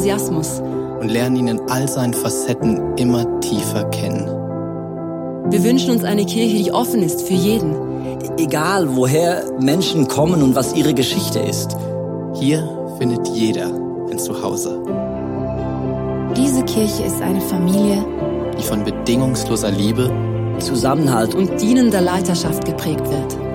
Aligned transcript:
Enthusiasmus. 0.00 0.60
Und 1.00 1.08
lernen 1.08 1.36
ihn 1.36 1.48
in 1.48 1.60
all 1.68 1.86
seinen 1.88 2.14
Facetten 2.14 2.96
immer 2.96 3.40
tiefer 3.40 3.84
kennen. 3.90 4.26
Wir 5.50 5.62
wünschen 5.64 5.90
uns 5.90 6.04
eine 6.04 6.24
Kirche, 6.24 6.62
die 6.62 6.72
offen 6.72 7.02
ist 7.02 7.22
für 7.22 7.34
jeden. 7.34 7.74
Egal, 8.38 8.96
woher 8.96 9.44
Menschen 9.60 10.08
kommen 10.08 10.42
und 10.42 10.54
was 10.54 10.74
ihre 10.74 10.94
Geschichte 10.94 11.40
ist. 11.40 11.76
Hier 12.34 12.66
findet 12.98 13.28
jeder 13.28 13.66
ein 14.10 14.18
Zuhause. 14.18 14.82
Diese 16.36 16.62
Kirche 16.64 17.02
ist 17.02 17.20
eine 17.20 17.40
Familie, 17.40 18.04
die 18.58 18.62
von 18.62 18.84
bedingungsloser 18.84 19.70
Liebe, 19.70 20.10
Zusammenhalt 20.60 21.34
und 21.34 21.60
dienender 21.60 22.00
Leiterschaft 22.00 22.64
geprägt 22.64 23.04
wird. 23.10 23.49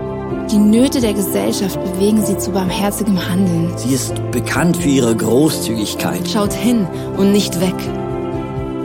Die 0.52 0.58
Nöte 0.60 1.02
der 1.02 1.14
Gesellschaft 1.14 1.84
bewegen 1.84 2.24
sie 2.24 2.38
zu 2.38 2.52
barmherzigem 2.52 3.18
Handeln. 3.30 3.74
Sie 3.78 3.96
ist 3.96 4.14
bekannt 4.30 4.78
für 4.78 4.90
ihre 4.90 5.16
Großzügigkeit. 5.16 6.30
Schaut 6.30 6.54
hin 6.54 6.88
und 7.18 7.32
nicht 7.32 7.60
weg. 7.62 7.74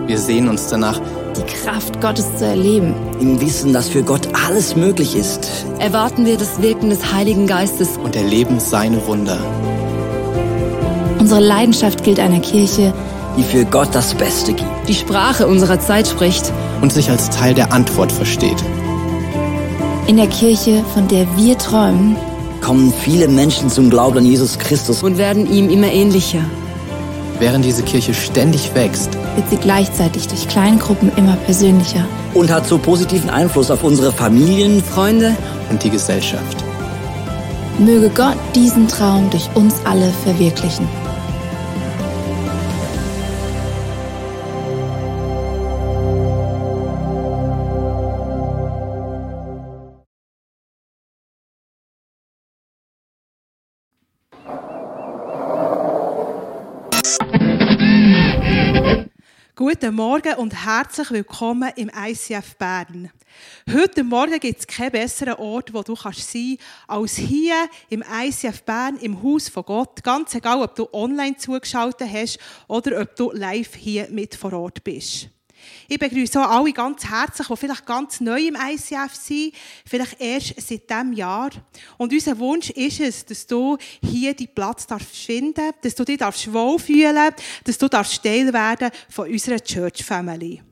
Wir 0.06 0.16
sehen 0.16 0.48
uns 0.48 0.68
danach, 0.68 0.98
die 1.36 1.42
Kraft 1.42 2.00
Gottes 2.00 2.34
zu 2.36 2.46
erleben. 2.46 2.94
Im 3.20 3.42
Wissen, 3.42 3.74
dass 3.74 3.88
für 3.90 4.02
Gott 4.02 4.26
alles 4.46 4.74
möglich 4.74 5.14
ist. 5.14 5.66
Erwarten 5.78 6.24
wir 6.24 6.38
das 6.38 6.62
Wirken 6.62 6.88
des 6.88 7.12
Heiligen 7.12 7.46
Geistes 7.46 7.98
und 8.02 8.16
erleben 8.16 8.58
seine 8.58 9.06
Wunder. 9.06 9.38
Unsere 11.18 11.40
Leidenschaft 11.40 12.02
gilt 12.04 12.20
einer 12.20 12.40
Kirche, 12.40 12.94
die 13.36 13.42
für 13.42 13.66
Gott 13.66 13.90
das 13.92 14.14
Beste 14.14 14.54
gibt. 14.54 14.88
Die 14.88 14.94
Sprache 14.94 15.46
unserer 15.46 15.78
Zeit 15.78 16.08
spricht 16.08 16.50
und 16.80 16.90
sich 16.90 17.10
als 17.10 17.28
Teil 17.28 17.52
der 17.52 17.70
Antwort 17.74 18.10
versteht. 18.10 18.64
In 20.06 20.16
der 20.16 20.26
Kirche, 20.26 20.82
von 20.94 21.06
der 21.08 21.26
wir 21.36 21.56
träumen, 21.56 22.16
kommen 22.60 22.92
viele 22.92 23.28
Menschen 23.28 23.70
zum 23.70 23.90
Glauben 23.90 24.18
an 24.18 24.26
Jesus 24.26 24.58
Christus 24.58 25.02
und 25.02 25.18
werden 25.18 25.50
ihm 25.50 25.70
immer 25.70 25.88
ähnlicher. 25.88 26.40
Während 27.38 27.64
diese 27.64 27.82
Kirche 27.82 28.12
ständig 28.12 28.74
wächst, 28.74 29.10
wird 29.36 29.48
sie 29.48 29.56
gleichzeitig 29.56 30.28
durch 30.28 30.46
Kleingruppen 30.48 31.10
immer 31.16 31.36
persönlicher 31.46 32.04
und 32.34 32.50
hat 32.50 32.66
so 32.66 32.76
positiven 32.76 33.30
Einfluss 33.30 33.70
auf 33.70 33.82
unsere 33.82 34.12
Familien, 34.12 34.82
Freunde 34.82 35.34
und 35.70 35.82
die 35.82 35.90
Gesellschaft. 35.90 36.64
Möge 37.78 38.10
Gott 38.10 38.36
diesen 38.54 38.88
Traum 38.88 39.30
durch 39.30 39.48
uns 39.54 39.74
alle 39.84 40.12
verwirklichen. 40.24 40.86
Guten 59.90 60.02
Morgen 60.02 60.34
und 60.34 60.54
herzlich 60.64 61.10
willkommen 61.10 61.68
im 61.74 61.90
ICF 61.92 62.54
Bern. 62.54 63.10
Heute 63.68 64.04
Morgen 64.04 64.38
gibt 64.38 64.60
es 64.60 64.66
keinen 64.68 64.92
besseren 64.92 65.34
Ort, 65.34 65.74
wo 65.74 65.82
du 65.82 65.96
kannst 65.96 66.30
sein 66.30 66.58
als 66.86 67.16
hier 67.16 67.68
im 67.88 68.04
ICF 68.08 68.62
Bern, 68.62 68.98
im 68.98 69.20
Haus 69.20 69.48
von 69.48 69.64
Gott. 69.64 70.04
Ganz 70.04 70.32
egal, 70.36 70.62
ob 70.62 70.76
du 70.76 70.88
online 70.92 71.36
zugeschaltet 71.38 72.08
hast 72.08 72.38
oder 72.68 73.00
ob 73.00 73.16
du 73.16 73.32
live 73.32 73.74
hier 73.74 74.06
mit 74.10 74.36
vor 74.36 74.52
Ort 74.52 74.84
bist. 74.84 75.28
Ich 75.88 75.98
begrüße 75.98 76.40
auch 76.40 76.50
alle 76.50 76.72
ganz 76.72 77.04
herzlich, 77.04 77.48
die 77.48 77.56
vielleicht 77.56 77.86
ganz 77.86 78.20
neu 78.20 78.40
im 78.40 78.56
ICF 78.56 79.14
sind, 79.14 79.54
vielleicht 79.84 80.20
erst 80.20 80.60
seit 80.60 80.88
diesem 80.88 81.12
Jahr. 81.12 81.50
Und 81.98 82.12
unser 82.12 82.38
Wunsch 82.38 82.70
ist 82.70 83.00
es, 83.00 83.24
dass 83.24 83.46
du 83.46 83.76
hier 84.02 84.34
deinen 84.34 84.54
Platz 84.54 84.86
darfst 84.86 85.16
finden 85.16 85.72
dass 85.82 85.94
du 85.94 86.04
dich 86.04 86.18
darfst 86.18 86.48
dass 87.64 87.78
du 87.78 87.88
darfst 87.88 88.22
Teil 88.22 88.52
werden 88.52 88.90
von 89.08 89.30
unserer 89.30 89.60
Church 89.60 90.04
Family. 90.04 90.62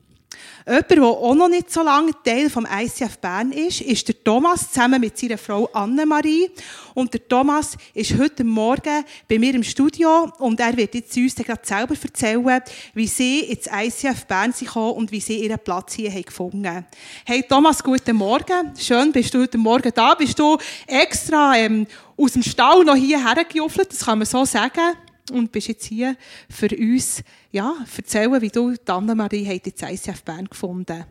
Jemand, 0.69 0.91
der 0.91 1.03
auch 1.03 1.33
noch 1.33 1.47
nicht 1.47 1.71
so 1.71 1.81
lange 1.81 2.11
Teil 2.23 2.47
vom 2.47 2.67
ICF 2.71 3.17
Bern 3.17 3.51
ist, 3.51 3.81
ist 3.81 4.07
der 4.07 4.23
Thomas 4.23 4.71
zusammen 4.71 5.01
mit 5.01 5.17
seiner 5.17 5.39
Frau 5.39 5.65
Annemarie. 5.73 6.51
Und 6.93 7.11
der 7.11 7.27
Thomas 7.27 7.75
ist 7.95 8.15
heute 8.19 8.43
Morgen 8.43 9.03
bei 9.27 9.39
mir 9.39 9.55
im 9.55 9.63
Studio 9.63 10.31
und 10.37 10.59
er 10.59 10.77
wird 10.77 10.93
jetzt 10.93 11.17
uns 11.17 11.33
gerade 11.33 11.61
selber 11.63 11.95
erzählen, 11.99 12.61
wie 12.93 13.07
sie 13.07 13.39
ins 13.39 13.65
ICF 13.65 14.25
Bern 14.27 14.53
sind 14.53 14.75
und 14.75 15.11
wie 15.11 15.19
sie 15.19 15.43
ihren 15.43 15.57
Platz 15.57 15.95
hier 15.95 16.11
haben 16.11 16.21
gefunden 16.21 16.85
Hey 17.25 17.43
Thomas, 17.49 17.83
guten 17.83 18.15
Morgen. 18.15 18.71
Schön, 18.77 19.11
bist 19.11 19.33
du 19.33 19.41
heute 19.41 19.57
Morgen 19.57 19.91
da. 19.95 20.13
Bist 20.13 20.37
du 20.37 20.55
extra 20.85 21.57
ähm, 21.57 21.87
aus 22.15 22.33
dem 22.33 22.43
Stall 22.43 22.83
noch 22.83 22.95
hierher 22.95 23.43
gejuffelt, 23.43 23.91
das 23.91 24.05
kann 24.05 24.19
man 24.19 24.27
so 24.27 24.45
sagen 24.45 24.95
und 25.31 25.51
bist 25.51 25.67
jetzt 25.67 25.85
hier 25.85 26.15
für 26.49 26.69
uns, 26.75 27.23
ja, 27.51 27.73
erzählen, 27.95 28.41
wie 28.41 28.49
du 28.49 28.75
Anna-Marie 28.85 29.43
jetzt 29.45 29.81
ICF 29.81 30.23
Bern 30.23 30.45
gefunden 30.45 31.05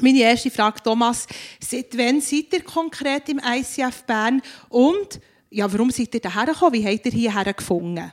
Meine 0.00 0.20
erste 0.20 0.50
Frage, 0.50 0.82
Thomas, 0.82 1.26
seit 1.60 1.96
wann 1.96 2.20
seid 2.20 2.52
ihr 2.52 2.62
konkret 2.62 3.28
im 3.28 3.40
ICF 3.44 4.04
Bern 4.04 4.42
und 4.68 5.20
ja, 5.50 5.70
warum 5.72 5.90
seid 5.90 6.14
ihr 6.14 6.20
hierher 6.20 6.46
gekommen? 6.46 6.74
Wie 6.74 6.86
habt 6.86 7.06
ihr 7.06 7.12
hierher 7.12 7.52
gefunden? 7.52 8.12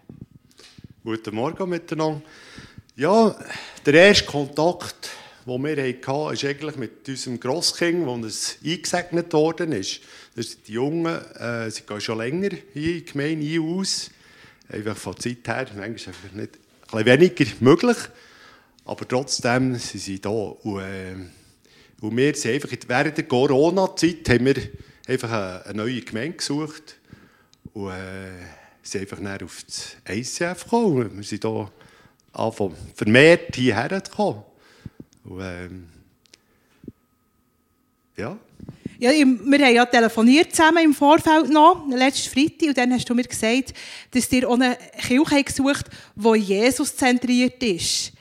Guten 1.04 1.36
Morgen 1.36 1.70
miteinander. 1.70 2.22
Ja, 2.96 3.36
der 3.86 3.94
erste 3.94 4.26
Kontakt, 4.26 5.12
den 5.46 5.64
wir 5.64 5.78
hatten, 5.78 6.34
ist 6.34 6.44
eigentlich 6.44 6.76
mit 6.78 7.08
unserem 7.08 7.40
Grosskind, 7.40 8.26
das 8.26 8.58
eingesegnet 8.66 9.32
worden 9.34 9.72
ist. 9.72 10.02
Das 10.36 10.52
sind 10.52 10.68
die 10.68 10.74
Jungen, 10.74 11.06
äh, 11.36 11.70
sie 11.70 11.84
gehen 11.84 12.02
schon 12.02 12.18
länger 12.18 12.50
hier 12.74 12.98
in 12.98 13.06
die 13.06 13.06
Gemeinde 13.06 13.62
aus 13.62 14.10
einfach 14.70 14.98
von 14.98 15.18
Zeit 15.18 15.48
her, 15.48 15.68
manchmal 15.76 15.96
ist 15.96 16.08
einfach 16.08 16.32
nicht, 16.34 16.60
ein 16.92 17.06
weniger 17.06 17.46
möglich, 17.60 17.98
aber 18.86 19.08
trotzdem 19.08 19.76
sind 19.76 20.00
sie 20.00 20.22
da. 20.22 20.30
Und, 20.30 20.80
äh, 20.80 21.16
und 22.02 22.16
wir 22.16 22.36
sind 22.36 22.54
einfach, 22.54 22.70
während 22.88 23.18
der 23.18 23.26
Corona-Zeit 23.26 24.30
haben 24.30 24.46
wir 24.46 24.56
einfach 25.08 25.32
eine, 25.32 25.66
eine, 25.66 25.74
neue 25.74 26.02
Gemeinde 26.02 26.38
gesucht 26.38 26.98
und 27.74 27.92
äh, 27.92 28.30
sind 28.84 29.02
einfach 29.02 29.20
näher 29.20 29.44
auf 29.44 29.64
das 29.66 29.98
ICF 30.08 30.64
gekommen. 30.64 31.18
Wir 31.18 31.24
sind 31.24 31.44
hier 31.44 31.72
angefangen, 32.34 32.76
vermehrt 32.96 33.56
hierher 33.56 34.04
zu 34.04 34.12
kommen. 34.12 34.44
Und, 35.24 35.42
äh, 35.42 35.70
ja. 38.18 38.38
Ja, 39.00 39.12
wir 39.12 39.66
haben 39.66 39.76
ja 39.76 39.86
telefoniert 39.86 40.56
zusammen 40.56 40.86
im 40.86 40.94
Vorfeld 40.94 41.50
noch, 41.50 41.88
letzten 41.88 42.30
Freitag, 42.32 42.70
und 42.70 42.78
dann 42.78 42.92
hast 42.92 43.08
du 43.08 43.14
mir 43.14 43.24
gesagt, 43.24 43.74
dass 44.12 44.28
dir 44.28 44.50
auch 44.50 44.56
eine 44.56 44.76
Kirche 45.00 45.44
gesucht 45.44 45.86
die 46.16 46.40
Jesus 46.40 46.96
zentriert 46.96 47.62
ist. 47.62 48.14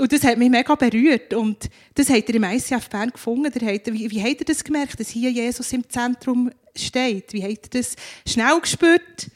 Und 0.00 0.12
das 0.12 0.24
hat 0.24 0.36
mich 0.36 0.50
mega 0.50 0.74
berührt. 0.74 1.32
Und 1.32 1.70
das 1.94 2.10
habt 2.10 2.28
ihr 2.28 2.34
im 2.34 2.44
ICF 2.44 2.88
Bern 2.90 3.10
gefunden. 3.10 3.52
Wie, 3.54 4.10
wie 4.10 4.22
habt 4.22 4.40
ihr 4.40 4.44
das 4.44 4.62
gemerkt, 4.62 4.98
dass 4.98 5.08
hier 5.08 5.30
Jesus 5.30 5.72
im 5.72 5.88
Zentrum 5.88 6.50
steht? 6.74 7.32
Wie 7.32 7.42
habt 7.42 7.74
ihr 7.74 7.80
das 7.80 7.94
schnell 8.26 8.60
gespürt? 8.60 9.30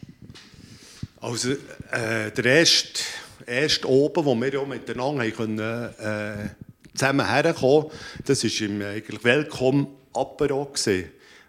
Also, 1.20 1.52
äh, 1.52 2.30
der 2.36 2.44
erste, 2.44 3.00
erste 3.46 3.88
oben, 3.88 4.24
wo 4.24 4.34
wir 4.34 4.52
ja 4.52 4.64
miteinander 4.64 5.30
können, 5.30 5.58
äh, 5.58 6.50
zusammen 6.94 7.26
herkommen, 7.26 7.86
das 8.26 8.42
ist 8.44 8.60
im 8.60 8.82
eigentlich 8.82 9.22
Welcome 9.22 9.86
Apero. 10.12 10.72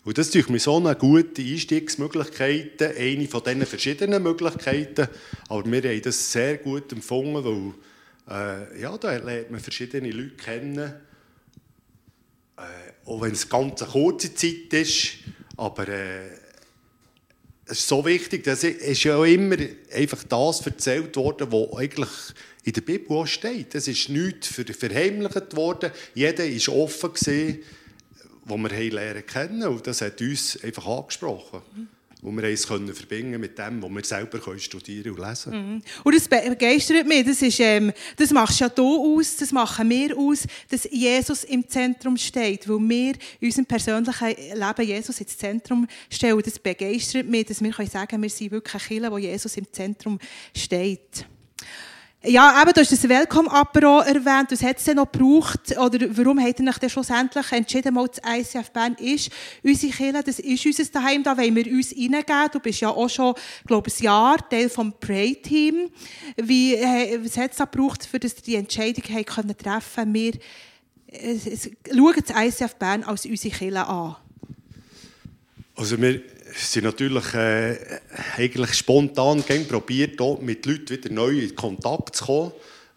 Und 0.03 0.17
das 0.17 0.33
ist 0.33 0.49
mir 0.49 0.59
so 0.59 0.77
eine 0.77 0.95
gute 0.95 1.41
Einstiegsmöglichkeit, 1.43 2.81
eine 2.81 3.27
von 3.27 3.43
diesen 3.43 3.65
verschiedenen 3.67 4.23
Möglichkeiten. 4.23 5.07
Aber 5.47 5.71
wir 5.71 5.83
haben 5.83 6.01
das 6.01 6.31
sehr 6.31 6.57
gut 6.57 6.91
empfunden, 6.91 7.43
weil 7.43 7.73
äh, 8.27 8.81
ja, 8.81 8.97
da 8.97 9.15
lernt 9.15 9.51
man 9.51 9.59
verschiedene 9.59 10.09
Leute 10.09 10.35
kennen. 10.37 10.93
Äh, 12.57 12.61
auch 13.05 13.21
wenn 13.21 13.31
es 13.31 13.51
eine 13.51 13.63
ganz 13.63 13.85
kurze 13.91 14.33
Zeit 14.33 14.73
ist. 14.73 15.17
Aber 15.57 15.87
äh, 15.87 16.29
es 17.65 17.79
ist 17.79 17.87
so 17.87 18.03
wichtig, 18.03 18.43
dass 18.43 18.63
es 18.63 19.03
ja 19.03 19.23
immer 19.23 19.57
einfach 19.93 20.23
das 20.23 20.65
erzählt 20.65 21.15
worden, 21.15 21.51
was 21.51 21.77
eigentlich 21.77 22.09
in 22.63 22.73
der 22.73 22.81
Bibel 22.81 23.17
auch 23.17 23.27
steht. 23.27 23.75
Es 23.75 23.87
ist 23.87 24.09
nichts 24.09 24.47
verheimlicht 24.47 25.55
worden. 25.55 25.91
Jeder 26.15 26.43
war 26.43 26.75
offen. 26.75 27.13
Gewesen 27.13 27.59
die 28.51 28.63
wir 28.63 28.91
lernen 28.91 29.25
kennen. 29.25 29.63
Und 29.63 29.87
das 29.87 30.01
hat 30.01 30.21
uns 30.21 30.61
einfach 30.63 30.85
angesprochen. 30.85 31.61
Mhm. 31.75 31.87
Und 32.21 32.37
wir 32.37 32.43
es 32.49 32.67
können 32.67 32.93
verbinden 32.93 33.41
mit 33.41 33.57
dem, 33.57 33.81
was 33.81 33.89
wir 33.89 34.03
selber 34.03 34.37
können 34.37 34.59
studieren 34.59 35.11
und 35.13 35.27
lesen 35.27 35.53
mhm. 35.53 35.81
Und 36.03 36.15
das 36.15 36.27
begeistert 36.27 37.07
mich. 37.07 37.25
Das, 37.25 37.41
ist, 37.41 37.59
ähm, 37.59 37.91
das 38.15 38.31
machst 38.31 38.59
ja 38.59 38.69
du 38.69 39.17
aus, 39.17 39.37
das 39.37 39.51
machen 39.51 39.89
wir 39.89 40.15
aus, 40.15 40.45
dass 40.69 40.87
Jesus 40.91 41.43
im 41.45 41.67
Zentrum 41.67 42.17
steht. 42.17 42.69
Weil 42.69 42.77
wir 42.77 43.13
in 43.39 43.47
unserem 43.47 43.65
persönlichen 43.65 44.27
Leben 44.27 44.87
Jesus 44.87 45.19
ins 45.19 45.35
Zentrum 45.35 45.87
stellen. 46.11 46.41
Das 46.45 46.59
begeistert 46.59 47.27
mich, 47.27 47.45
dass 47.45 47.61
wir 47.61 47.71
können 47.71 47.89
sagen 47.89 48.21
wir 48.21 48.29
sind 48.29 48.51
wirklich 48.51 48.87
Kirche, 48.87 49.11
wo 49.11 49.17
Jesus 49.17 49.57
im 49.57 49.71
Zentrum 49.71 50.19
steht. 50.55 51.25
Ja, 52.23 52.61
eben, 52.61 52.71
du 52.71 52.81
hast 52.81 52.91
das 52.91 53.09
Welcome-Apero 53.09 54.01
erwähnt. 54.01 54.51
Was 54.51 54.61
hat 54.61 54.77
es 54.77 54.83
denn 54.83 54.97
noch 54.97 55.11
gebraucht? 55.11 55.75
Oder 55.75 56.05
warum 56.15 56.39
hat 56.39 56.59
euch 56.59 56.77
denn 56.77 56.89
schlussendlich 56.89 57.51
entschieden, 57.51 57.95
mal 57.95 58.07
das 58.07 58.21
ICF 58.23 58.69
Bern 58.69 58.93
ist 58.93 59.31
unsere 59.63 59.91
Kirche, 59.91 60.23
das 60.23 60.37
ist 60.37 60.63
unser 60.63 60.85
Daheim, 60.85 61.23
da 61.23 61.35
wollen 61.35 61.55
wir 61.55 61.65
uns 61.65 61.91
reingeben. 61.91 62.49
Du 62.53 62.59
bist 62.59 62.79
ja 62.79 62.89
auch 62.89 63.09
schon, 63.09 63.33
glaube 63.65 63.89
ich, 63.89 64.01
ein 64.01 64.03
Jahr 64.03 64.49
Teil 64.49 64.69
vom 64.69 64.93
Pray-Team. 64.99 65.89
Wie, 66.37 66.75
äh, 66.75 67.19
was 67.23 67.37
hat 67.37 67.51
es 67.51 67.57
da 67.57 67.65
gebraucht, 67.65 68.05
für 68.05 68.19
dass 68.19 68.35
die 68.35 68.53
Entscheidung 68.53 69.03
haben 69.15 69.25
können 69.25 69.57
treffen 69.57 70.13
Wir 70.13 70.33
äh, 71.07 71.39
schauen 71.91 72.23
das 72.23 72.35
ICF 72.37 72.75
Bern 72.75 73.03
als 73.03 73.25
unsere 73.25 73.55
Kirche 73.55 73.87
an. 73.87 74.15
Also 75.75 75.99
wir 75.99 76.21
sind 76.55 76.83
natürlich 76.83 77.33
äh, 77.33 77.77
eigentlich 78.37 78.73
spontan 78.73 79.43
probiert, 79.67 80.19
mit 80.41 80.65
Leuten 80.65 80.89
wieder 80.89 81.11
neu 81.11 81.39
in 81.39 81.55
Kontakt 81.55 82.15
zu 82.15 82.25
kommen. 82.25 82.51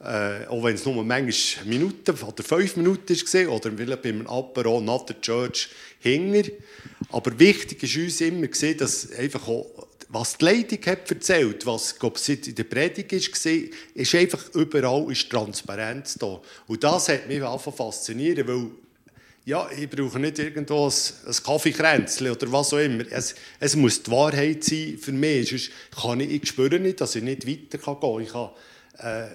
Äh, 0.05 0.47
auch 0.49 0.63
wenn 0.63 0.75
es 0.75 0.85
nur 0.85 1.03
manchmal 1.03 1.65
Minuten 1.67 2.11
oder 2.11 2.43
fünf 2.43 2.77
Minuten 2.77 3.17
war 3.17 3.53
oder 3.53 3.73
vielleicht 3.75 4.03
beim 4.03 4.27
Apero 4.27 4.81
nach 4.81 5.07
der 5.07 5.21
Church 5.21 5.71
hinger. 6.01 6.43
Aber 7.11 7.39
wichtig 7.39 7.83
ist 7.83 7.97
uns 7.97 8.21
immer 8.21 8.47
gesehen, 8.47 8.77
dass 8.77 9.11
einfach 9.13 9.49
auch, 9.49 9.89
was 10.11 10.37
die 10.37 10.45
Leitung 10.45 10.79
hat 10.87 11.11
erzählt, 11.11 11.65
was 11.65 11.99
glaub, 11.99 12.19
in 12.29 12.55
der 12.55 12.65
Predigt 12.65 13.13
war, 13.13 13.53
ist 13.95 14.15
einfach 14.15 14.55
überall 14.55 15.11
ist 15.11 15.31
Transparenz 15.31 16.17
da. 16.17 16.41
Und 16.67 16.85
das 16.85 17.09
hat 17.09 17.27
mich 17.27 17.43
einfach 17.43 17.75
fasziniert, 17.75 18.47
weil 18.47 18.71
ja, 19.47 19.69
ich 19.77 19.91
brauche 19.91 20.19
nicht 20.19 20.39
irgendwo 20.39 20.87
ein, 20.87 20.93
ein 21.27 21.43
Kaffeekränzchen 21.45 22.31
oder 22.31 22.51
was 22.51 22.73
auch 22.73 22.79
immer. 22.79 23.05
Es, 23.11 23.35
es, 23.61 23.77
muss 23.77 24.03
die 24.03 24.11
Wahrheit 24.11 24.65
sein 24.65 24.97
für 24.99 25.13
mich. 25.13 25.51
Sonst 25.51 25.71
kann 26.03 26.21
ich, 26.21 26.31
ich 26.31 26.49
spüre 26.49 26.81
nicht, 26.81 27.01
dass 27.01 27.15
ich 27.15 27.23
nicht 27.23 27.47
weiter 27.47 27.79
kann 27.79 28.01
gehen 28.01 28.29
kann. 28.29 28.51
äh, 28.99 29.29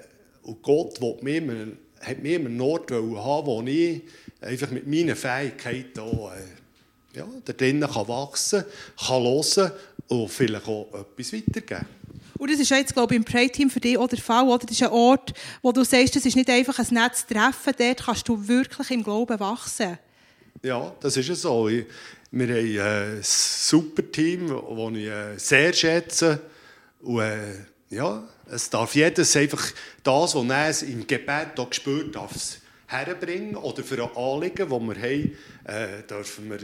und 0.43 0.63
Gott 0.63 0.99
will 0.99 1.17
mich 1.21 1.35
immer, 1.35 1.67
hat 2.01 2.23
mich 2.23 2.33
immer 2.33 2.49
einen 2.49 2.61
Ort 2.61 2.91
haben, 2.91 3.15
wo 3.17 3.61
ich 3.61 4.01
einfach 4.41 4.71
mit 4.71 4.87
meinen 4.87 5.15
Fähigkeiten 5.15 5.99
auch, 5.99 6.31
äh, 6.31 7.17
ja, 7.17 7.27
da 7.45 7.53
drinnen 7.53 7.89
kann 7.89 8.07
wachsen 8.07 8.63
kann, 8.97 9.23
hören 9.23 9.71
und 10.07 10.29
vielleicht 10.29 10.67
auch 10.67 10.87
etwas 10.93 11.33
weitergeben. 11.33 11.98
Und 12.39 12.49
das 12.49 12.59
ist 12.59 12.69
jetzt, 12.69 12.93
glaube 12.93 13.13
ich, 13.13 13.17
im 13.17 13.25
Pray-Team 13.25 13.69
für 13.69 13.81
dich 13.81 13.97
auch 13.97 14.07
der 14.07 14.17
Fall. 14.17 14.47
Oder? 14.47 14.65
Das 14.65 14.71
ist 14.71 14.81
ein 14.81 14.91
Ort, 14.91 15.33
wo 15.61 15.73
du 15.73 15.83
sagst, 15.83 16.15
das 16.15 16.25
ist 16.25 16.37
nicht 16.37 16.49
einfach 16.49 16.79
ein 16.79 16.87
nettes 16.89 17.27
Treffen, 17.27 17.73
dort 17.77 18.05
kannst 18.05 18.27
du 18.29 18.47
wirklich 18.47 18.89
im 18.91 19.03
Glauben 19.03 19.39
wachsen. 19.41 19.99
Ja, 20.63 20.95
das 21.01 21.17
ist 21.17 21.29
es 21.29 21.41
so. 21.41 21.69
Wir 21.69 21.85
haben 22.31 22.79
ein 22.79 23.19
super 23.21 24.09
Team, 24.09 24.47
das 24.47 24.97
ich 24.97 25.07
äh, 25.07 25.37
sehr 25.37 25.73
schätze. 25.73 26.39
Und 27.01 27.19
äh, 27.19 27.55
ja, 27.89 28.23
es 28.49 28.69
darf 28.69 28.95
jedes 28.95 29.35
einfach 29.35 29.71
das, 30.03 30.33
was 30.33 30.81
er 30.81 30.87
im 30.87 31.05
Gebet 31.05 31.59
auch 31.59 31.69
gespürt 31.69 32.15
darf, 32.15 32.31
herbringen 32.87 33.57
oder 33.57 33.83
für 33.83 34.01
ein 34.01 34.15
Anliegen, 34.15 34.69
das 34.69 34.69
wir 34.69 34.95
haben, 34.95 35.37
äh, 35.65 36.03
dürfen 36.09 36.49
wir 36.49 36.59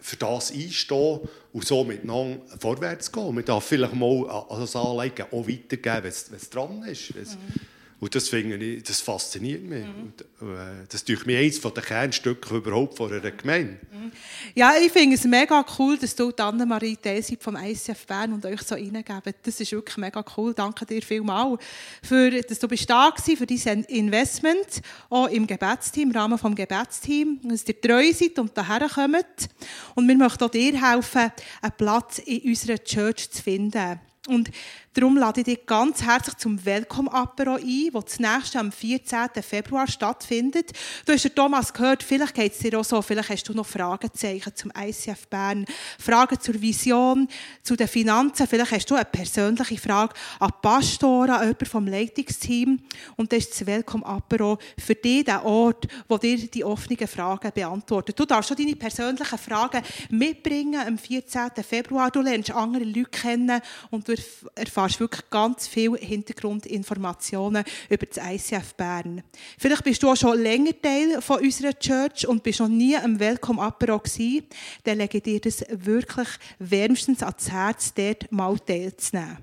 für 0.00 0.16
das 0.16 0.52
einstehen 0.52 1.20
und 1.52 1.64
so 1.64 1.84
miteinander 1.84 2.40
vorwärts 2.58 3.10
gehen. 3.10 3.34
Man 3.34 3.44
darf 3.44 3.64
vielleicht 3.64 3.94
mal 3.94 4.46
das 4.48 4.76
Anliegen 4.76 5.26
auch 5.30 5.48
weitergeben, 5.48 6.02
wenn 6.02 6.36
es 6.36 6.50
dran 6.50 6.82
ist. 6.84 7.14
Mhm. 7.14 7.75
Und 8.06 8.14
das, 8.14 8.28
finde 8.28 8.54
ich, 8.54 8.84
das 8.84 9.00
fasziniert 9.00 9.64
mich. 9.64 9.84
Mhm. 9.84 10.12
Und, 10.40 10.48
äh, 10.48 10.86
das 10.88 11.02
ist 11.02 11.26
mich 11.26 11.36
eines 11.36 11.60
der 11.60 11.72
Kernstücke 11.72 12.54
überhaupt 12.54 12.96
von 12.98 13.12
einer 13.12 13.32
Gemeinde. 13.32 13.80
Mhm. 13.90 14.12
Ja, 14.54 14.74
ich 14.80 14.92
finde 14.92 15.16
es 15.16 15.24
mega 15.24 15.66
cool, 15.76 15.98
dass 15.98 16.14
du 16.14 16.30
Anne-Marie 16.30 16.98
Teil 16.98 17.20
seid 17.20 17.42
vom 17.42 17.56
ICF 17.56 18.06
Bern 18.06 18.32
und 18.32 18.46
euch 18.46 18.62
so 18.62 18.76
reingebt. 18.76 19.38
Das 19.42 19.58
ist 19.58 19.72
wirklich 19.72 19.96
mega 19.96 20.24
cool. 20.36 20.54
Danke 20.54 20.86
dir 20.86 21.02
vielmals, 21.02 21.60
für, 22.00 22.30
dass 22.30 22.60
du 22.60 22.68
bist 22.68 22.88
da 22.88 23.10
warst, 23.10 23.24
für 23.24 23.44
dein 23.44 23.82
Investment, 23.82 24.82
auch 25.10 25.26
im 25.26 25.44
Gebetsteam, 25.44 26.10
im 26.10 26.16
Rahmen 26.16 26.38
des 26.38 26.54
Gebetsteams, 26.54 27.40
dass 27.42 27.66
ihr 27.66 27.80
treu 27.80 28.12
seid 28.12 28.38
und 28.38 28.56
daher 28.56 28.88
kommt. 28.88 29.48
Und 29.96 30.06
wir 30.06 30.16
möchten 30.16 30.44
auch 30.44 30.50
dir 30.50 30.80
helfen, 30.80 31.32
einen 31.60 31.72
Platz 31.76 32.18
in 32.20 32.42
unserer 32.42 32.78
Church 32.78 33.32
zu 33.32 33.42
finden. 33.42 33.98
Und 34.28 34.50
Darum 34.96 35.18
lade 35.18 35.42
ich 35.42 35.44
dich 35.44 35.66
ganz 35.66 36.02
herzlich 36.02 36.38
zum 36.38 36.64
Welcome 36.64 37.12
Apero 37.12 37.56
ein, 37.56 37.90
das 37.92 38.18
nächste 38.18 38.58
am 38.58 38.72
14. 38.72 39.28
Februar 39.42 39.86
stattfindet. 39.86 40.72
Du 41.04 41.12
hast 41.12 41.22
ja 41.22 41.28
Thomas 41.28 41.70
gehört, 41.70 42.02
vielleicht 42.02 42.34
geht 42.34 42.54
es 42.54 42.60
dir 42.60 42.80
auch 42.80 42.84
so, 42.84 43.02
vielleicht 43.02 43.28
hast 43.28 43.46
du 43.46 43.52
noch 43.52 43.66
Fragezeichen 43.66 44.56
zum 44.56 44.72
ICF 44.74 45.26
Bern, 45.28 45.66
Fragen 45.98 46.40
zur 46.40 46.62
Vision, 46.62 47.28
zu 47.62 47.76
den 47.76 47.88
Finanzen, 47.88 48.46
vielleicht 48.46 48.72
hast 48.72 48.90
du 48.90 48.94
eine 48.94 49.04
persönliche 49.04 49.76
Frage 49.76 50.14
an 50.38 50.50
Pastoren, 50.62 51.28
an 51.28 51.40
jemanden 51.42 51.66
vom 51.66 51.86
Leitungsteam. 51.86 52.80
Und 53.16 53.30
das 53.30 53.40
ist 53.40 53.60
das 53.60 53.66
Welcome 53.66 54.06
Apero 54.06 54.56
für 54.78 54.94
dich 54.94 55.24
der 55.24 55.44
Ort, 55.44 55.86
wo 56.08 56.16
dir 56.16 56.38
die 56.38 56.64
offenen 56.64 57.06
Fragen 57.06 57.52
beantwortet. 57.54 58.18
Du 58.18 58.24
darfst 58.24 58.48
schon 58.48 58.56
deine 58.56 58.76
persönlichen 58.76 59.38
Fragen 59.38 59.82
mitbringen 60.08 60.80
am 60.86 60.96
14. 60.96 61.50
Februar. 61.68 62.10
Du 62.10 62.22
lernst 62.22 62.50
andere 62.50 62.84
Leute 62.84 63.10
kennen 63.10 63.60
und 63.90 64.08
du 64.08 64.14
erfährst 64.54 64.85
erfährst 64.86 65.00
wirklich 65.00 65.30
ganz 65.30 65.66
viele 65.66 65.98
Hintergrundinformationen 65.98 67.64
über 67.88 68.06
das 68.06 68.24
ICF 68.24 68.74
Bern. 68.74 69.22
Vielleicht 69.58 69.84
bist 69.84 70.02
du 70.02 70.10
auch 70.10 70.16
schon 70.16 70.40
länger 70.40 70.80
Teil 70.80 71.20
von 71.20 71.40
unserer 71.40 71.76
Church 71.78 72.26
und 72.26 72.42
bist 72.42 72.60
noch 72.60 72.68
nie 72.68 72.96
am 72.96 73.18
Welcome 73.18 73.60
Apero 73.60 73.98
gewesen. 73.98 74.46
Dann 74.84 74.98
lege 74.98 75.18
ich 75.18 75.24
dir 75.24 75.40
das 75.40 75.64
wirklich 75.70 76.28
wärmstens 76.58 77.22
ans 77.22 77.50
Herz, 77.50 77.94
dort 77.94 78.30
mal 78.30 78.58
teilzunehmen. 78.58 79.38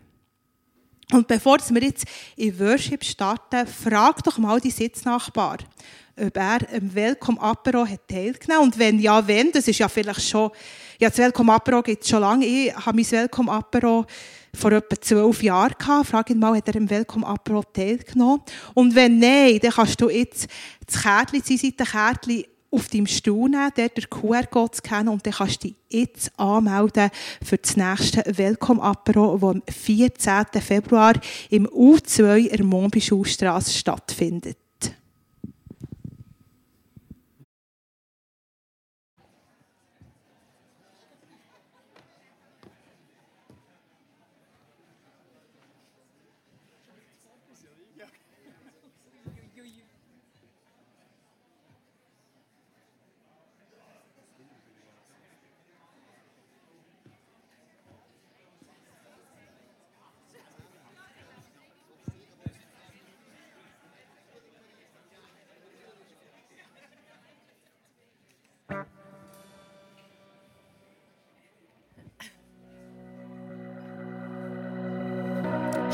Und 1.12 1.28
bevor 1.28 1.58
wir 1.70 1.84
jetzt 1.84 2.06
in 2.38 2.58
Worship 2.60 3.04
starten, 3.04 3.68
frag 3.68 4.24
doch 4.24 4.38
mal 4.38 4.60
die 4.60 4.72
Sitznachbar, 4.72 5.58
ob 6.20 6.38
er 6.38 6.60
am 6.74 6.96
Welcome 6.96 7.40
Apero 7.42 7.86
hat 7.86 8.08
teilgenommen 8.08 8.64
Und 8.64 8.80
wenn 8.80 9.00
ja, 9.00 9.28
wenn, 9.28 9.52
das 9.52 9.68
ist 9.68 9.80
ja 9.80 9.90
vielleicht 9.90 10.28
schon, 10.28 10.52
ja, 11.00 11.10
das 11.10 11.18
Welcome 11.18 11.54
Apero 11.54 11.84
gibt 11.84 12.04
es 12.04 12.10
schon 12.10 12.22
lange. 12.22 12.46
Ich 12.46 12.74
habe 12.74 12.96
mein 12.96 13.12
Welcome 13.12 13.52
Apero 13.52 14.06
vor 14.56 14.72
etwa 14.72 15.00
zwölf 15.00 15.44
Jahren 15.44 15.74
gehabt. 15.78 16.08
Frag 16.08 16.30
ihn 16.30 16.40
mal, 16.40 16.56
hat 16.56 16.68
er 16.68 16.76
im 16.76 16.90
Welcome 16.90 17.26
Apero 17.26 17.64
teilgenommen? 17.64 18.42
Und 18.74 18.96
wenn 18.96 19.20
nein, 19.20 19.60
dann 19.62 19.72
kannst 19.72 20.00
du 20.00 20.10
jetzt 20.10 20.48
das 20.86 21.02
Kärtchen, 21.02 21.42
das 21.48 21.62
Seitenkärtchen 21.62 22.44
auf 22.74 22.88
deinem 22.88 23.06
Stuhl 23.06 23.50
nehmen, 23.50 23.72
dort 23.76 23.98
den 23.98 24.10
QR-Code 24.10 24.78
scannen 24.78 25.14
und 25.14 25.26
dann 25.26 25.34
kannst 25.34 25.64
du 25.64 25.68
dich 25.68 25.78
jetzt 25.90 26.40
anmelden 26.40 27.10
für 27.44 27.58
das 27.58 27.78
nächste 27.78 28.24
Welcome 28.38 28.82
Apero, 28.82 29.38
das 29.38 29.50
am 29.50 29.64
14. 29.70 30.62
Februar 30.62 31.14
im 31.50 31.68
U2 31.68 32.48
in 32.48 32.58
der 32.58 32.66
Monbischulstrasse 32.66 33.72
stattfindet. 33.72 34.58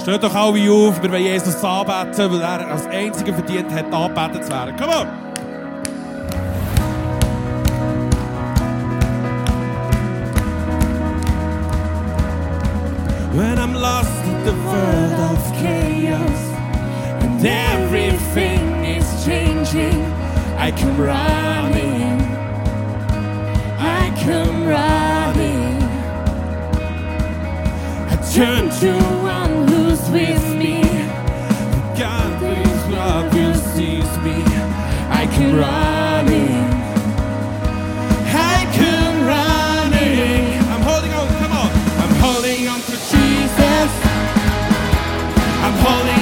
Steht 0.10 0.24
doch 0.24 0.34
alle 0.34 0.72
auf, 0.72 1.04
wir 1.04 1.12
wollen 1.12 1.24
Jesus 1.24 1.64
anbeten, 1.64 2.32
weil 2.32 2.42
er 2.42 2.68
als 2.72 2.88
Einziger 2.88 3.32
verdient 3.32 3.72
hat, 3.72 3.86
zu 3.92 4.52
werden. 4.52 4.76
Come 4.76 4.92
on! 4.92 5.08
When 13.36 13.60
I'm 13.60 13.76
lost 13.76 14.10
in 14.26 14.44
the 14.46 14.56
world 14.66 15.20
of 15.30 15.54
chaos 15.62 16.42
and 17.22 17.46
everything 17.46 18.84
is 18.84 19.06
changing, 19.24 20.04
I 20.58 20.72
come 20.72 20.98
running, 20.98 22.20
I 23.78 24.12
come 24.26 24.68
running. 24.68 25.84
I 28.10 28.16
turn 28.34 28.72
to 28.80 29.19
I'm 40.72 40.82
holding 40.82 41.14
on, 41.14 41.28
come 41.40 41.52
on. 41.54 41.72
I'm 42.02 42.16
holding 42.20 42.68
on 42.68 42.82
to 42.82 42.92
Jesus. 42.92 43.92
I'm 45.64 45.74
holding 45.86 46.19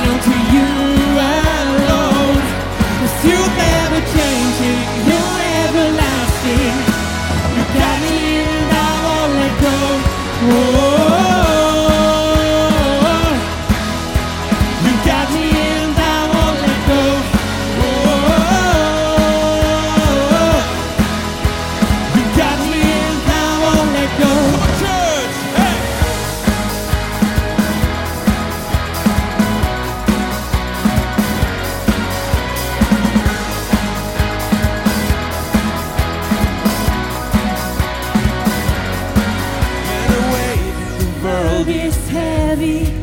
world 41.58 41.70
is 41.70 42.10
heavy, 42.10 42.94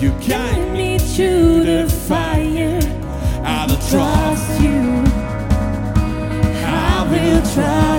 you 0.00 0.10
guide 0.28 0.72
me 0.72 0.98
through 0.98 1.64
the 1.64 1.88
fire. 2.08 2.80
I 3.42 3.66
will 3.66 3.82
trust 3.88 4.60
you. 4.60 5.04
I 6.66 7.06
will 7.10 7.54
trust. 7.54 7.89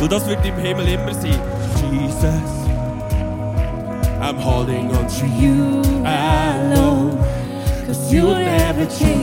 Und 0.00 0.10
das 0.10 0.26
wird 0.26 0.44
im 0.46 0.56
Himmel 0.56 0.88
immer 0.88 1.12
sein. 1.12 1.38
Jesus, 1.92 2.24
I'm 4.20 4.38
holding 4.38 4.90
on 4.90 5.06
to 5.08 5.26
you 5.26 5.82
alone, 6.06 7.18
cause 7.86 8.10
you'll 8.12 8.34
never 8.34 8.86
change. 8.86 9.19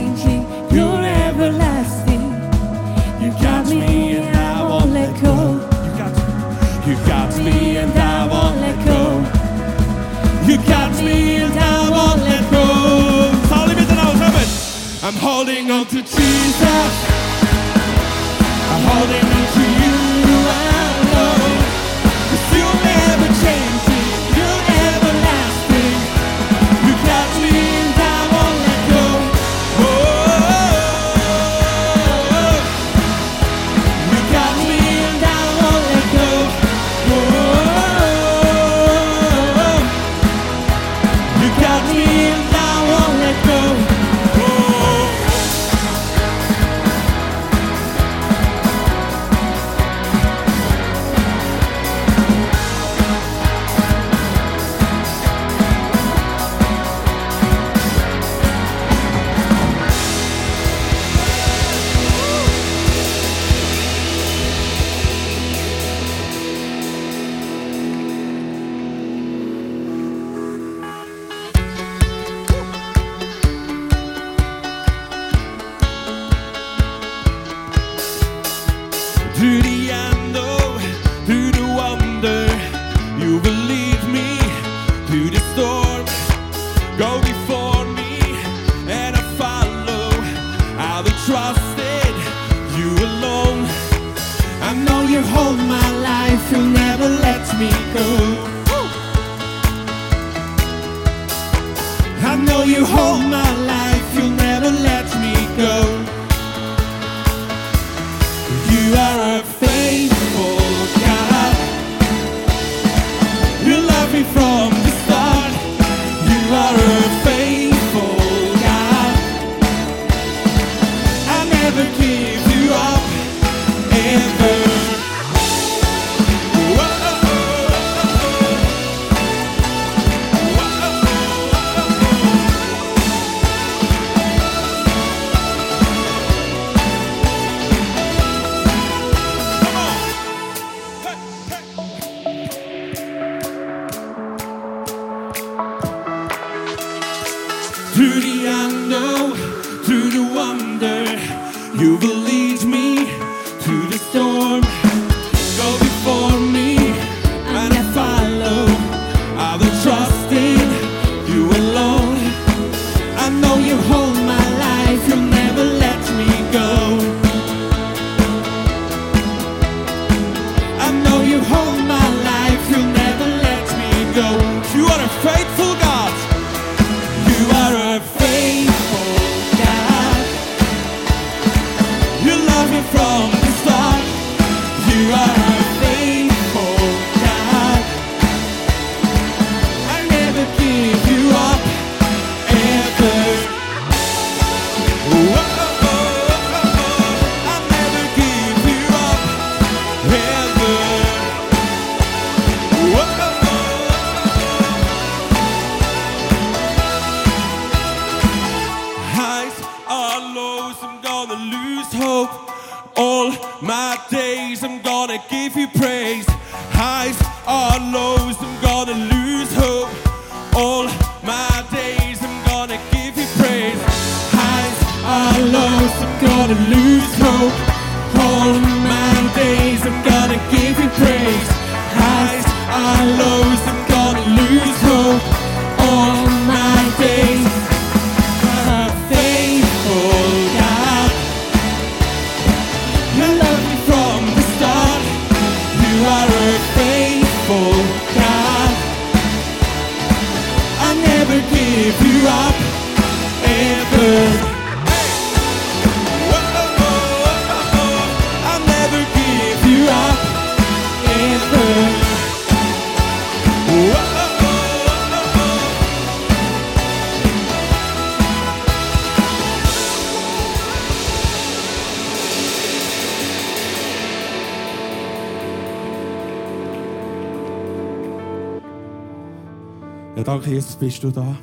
Ja, 280.18 280.24
danke 280.24 280.50
Jesus, 280.50 280.74
bist 280.74 281.00
du 281.04 281.12
da. 281.12 281.38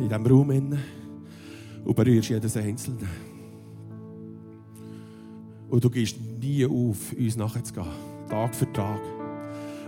In 0.00 0.08
diesem 0.08 0.26
Raum 0.26 0.50
innen. 0.50 0.82
Und 1.84 1.94
berührst 1.94 2.30
jedes 2.30 2.56
Einzelne. 2.56 3.06
Und 5.70 5.84
du 5.84 5.88
gehst 5.88 6.16
nie 6.40 6.66
auf, 6.66 7.12
uns 7.16 7.36
nachzugehen. 7.36 7.86
Tag 8.28 8.52
für 8.52 8.72
Tag. 8.72 9.00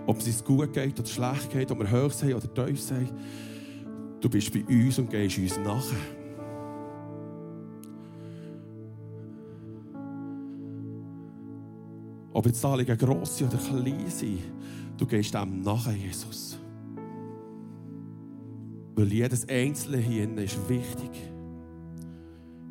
Ob 0.07 0.19
es 0.19 0.29
uns 0.29 0.45
gut 0.45 0.73
geht 0.73 1.01
oder 1.01 1.09
schlecht 1.09 1.51
geht, 1.51 1.73
ob 1.73 1.81
wir 1.81 1.91
hoch 1.91 2.13
sind 2.13 2.33
oder 2.33 2.55
tief 2.55 2.81
sind. 2.81 3.13
Du 4.21 4.29
bist 4.29 4.53
bei 4.53 4.63
uns 4.65 4.97
und 4.97 5.11
gehst 5.11 5.37
uns 5.37 5.59
nachher. 5.59 5.97
Ob 12.33 12.45
die 12.45 12.65
Anliegen 12.65 12.97
gross 12.97 13.43
oder 13.43 13.57
klein 13.57 14.05
sind, 14.07 14.39
du 14.97 15.07
gehst 15.07 15.35
dem 15.35 15.61
nachher, 15.63 15.97
Jesus. 15.97 16.57
Weil 18.97 19.13
jedes 19.13 19.49
Einzelne 19.49 19.99
hier 19.99 20.39
ist 20.39 20.69
wichtig. 20.69 21.11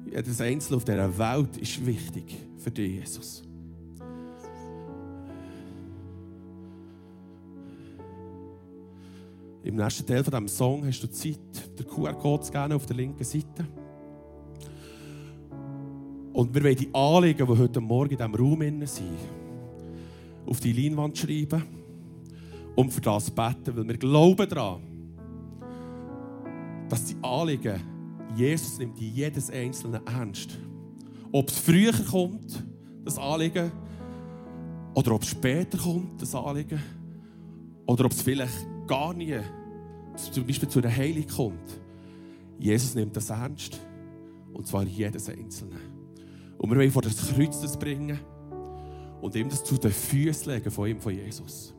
Jedes 0.10 0.40
Einzelne 0.40 0.78
auf 0.78 0.86
dieser 0.86 1.18
Welt 1.18 1.58
ist 1.58 1.86
wichtig 1.86 2.36
für 2.58 2.72
dich, 2.72 3.00
Jesus. 3.00 3.44
Im 9.64 9.76
nächsten 9.76 10.06
Teil 10.06 10.24
von 10.24 10.32
diesem 10.32 10.48
Song 10.48 10.86
hast 10.86 11.02
du 11.02 11.10
Zeit, 11.10 11.40
den 11.80 11.88
QR-Code 11.88 12.44
zu 12.44 12.52
geben 12.52 12.74
auf 12.74 12.86
der 12.86 12.96
linken 12.96 13.24
Seite. 13.24 13.66
Und 16.34 16.54
wir 16.54 16.64
wollen 16.64 16.76
die 16.76 16.94
Anliegen, 16.94 17.48
die 17.48 17.58
heute 17.58 17.82
Morgen 17.82 18.12
in 18.12 18.18
diesem 18.18 18.36
Raum 18.36 18.86
sind, 18.86 19.18
auf 20.46 20.60
die 20.60 20.74
Leinwand 20.74 21.18
schreiben 21.18 21.64
und 22.76 22.92
für 22.92 23.02
das 23.02 23.32
beten, 23.32 23.76
weil 23.76 23.88
wir 23.88 23.98
glauben 23.98 24.50
daran, 24.50 24.93
dass 26.94 27.06
die 27.06 27.16
Anliegen, 27.24 27.82
Jesus 28.36 28.78
nimmt 28.78 29.00
die 29.00 29.10
jedes 29.10 29.50
Einzelne 29.50 30.00
ernst. 30.06 30.60
Ob 31.32 31.50
es 31.50 31.58
früher 31.58 31.92
kommt, 31.92 32.64
das 33.04 33.18
Anliegen, 33.18 33.72
oder 34.94 35.14
ob 35.14 35.24
es 35.24 35.30
später 35.30 35.80
kommt, 35.80 36.22
das 36.22 36.36
Anliegen, 36.36 36.80
oder 37.88 38.06
ob 38.06 38.12
es 38.12 38.22
vielleicht 38.22 38.68
gar 38.86 39.12
nie, 39.12 39.40
zum 40.16 40.46
Beispiel 40.46 40.70
zu 40.70 40.82
einer 40.82 40.96
Heilung 40.96 41.26
kommt. 41.26 41.82
Jesus 42.60 42.94
nimmt 42.94 43.18
das 43.18 43.32
ernst, 43.32 43.80
und 44.54 44.68
zwar 44.68 44.84
jedes 44.84 45.28
Einzelne. 45.30 45.78
Und 46.60 46.70
wir 46.70 46.78
wollen 46.78 46.92
vor 46.92 47.02
das 47.02 47.18
Kreuz 47.18 47.60
das 47.60 47.76
bringen 47.76 48.20
und 49.20 49.34
ihm 49.34 49.50
das 49.50 49.64
zu 49.64 49.80
den 49.80 49.90
Füßen 49.90 50.54
legen 50.54 50.70
von 50.70 50.88
ihm, 50.88 51.02
von 51.02 51.12
Jesus. 51.12 51.74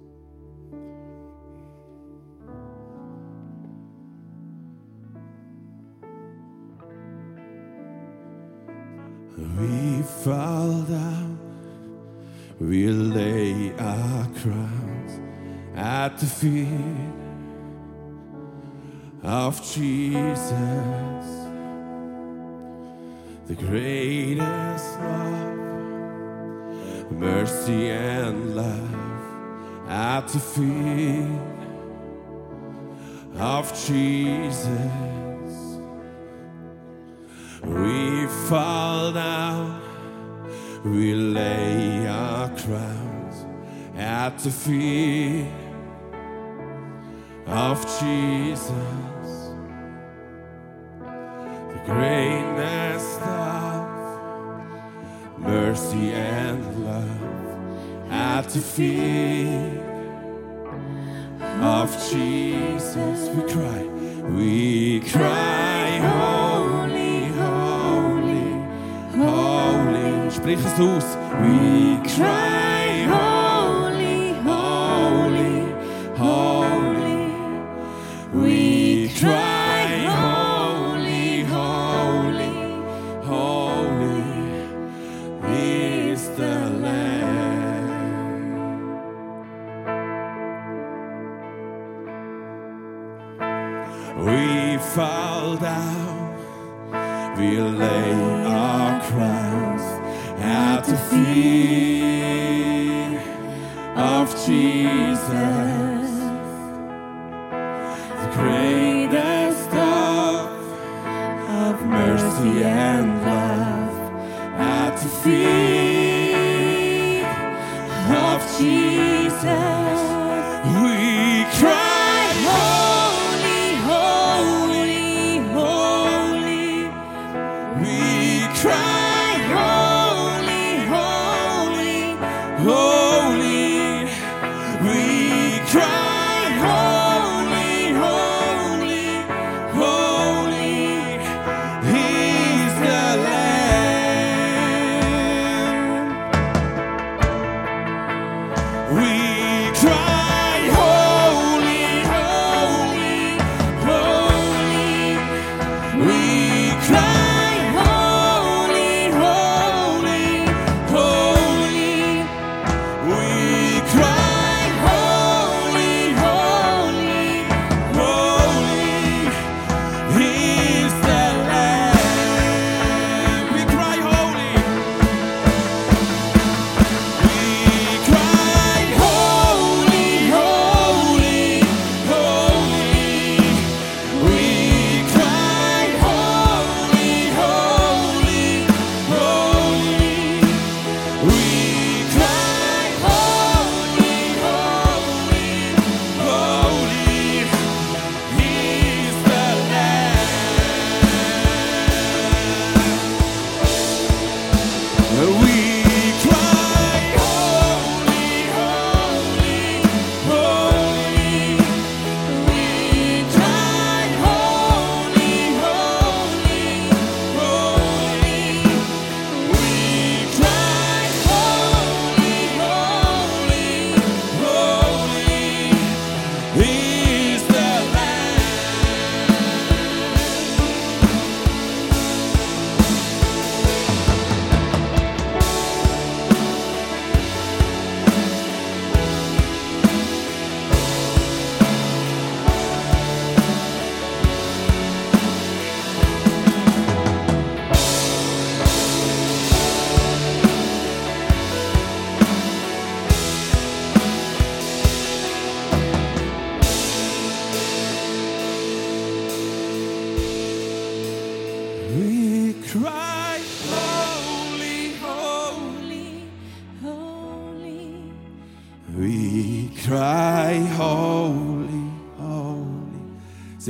Fall 10.05 10.83
down, 10.83 11.39
we 12.61 12.89
lay 12.89 13.73
our 13.79 14.29
crowns 14.41 15.21
at 15.75 16.17
the 16.19 16.27
feet 16.27 16.69
of 19.23 19.61
Jesus, 19.63 20.47
the 23.47 23.55
greatest 23.55 25.01
love, 25.01 25.59
mercy 27.11 27.91
and 27.91 28.55
love 28.55 28.95
at 29.89 30.29
the 30.29 30.39
feet 30.39 31.41
of 33.39 33.73
Jesus. 33.87 34.69
We 37.63 38.27
fall 38.49 39.13
down, 39.13 39.81
we 40.85 41.15
lay 41.15 42.07
our 42.07 42.49
crowns 42.51 43.47
at 43.97 44.39
the 44.41 44.51
feet 44.51 45.51
of 47.47 47.81
Jesus. 47.99 48.69
The 51.73 51.81
greatness 51.87 53.19
of 53.23 53.89
mercy 55.39 56.13
and 56.13 56.85
love 56.85 58.11
at 58.11 58.43
the 58.51 58.61
feet 58.61 59.81
of 61.63 61.91
Jesus. 62.11 63.29
We 63.31 63.43
cry, 63.51 63.83
we 64.29 65.01
cry, 65.01 65.99
holy, 65.99 66.84
Sprich 70.45 70.59
es 70.63 70.79
aus. 70.79 71.17
We 71.41 71.97
cry, 72.03 73.07
holy, 73.09 73.34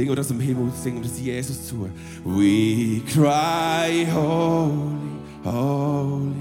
Singen 0.04 0.16
das 0.16 0.30
im 0.30 0.38
Himmel, 0.38 0.70
singen 0.70 1.02
das 1.02 1.18
Jesus 1.18 1.66
zu. 1.66 1.88
We 2.26 3.00
cry, 3.10 4.06
holy, 4.12 4.98
holy, 5.42 6.34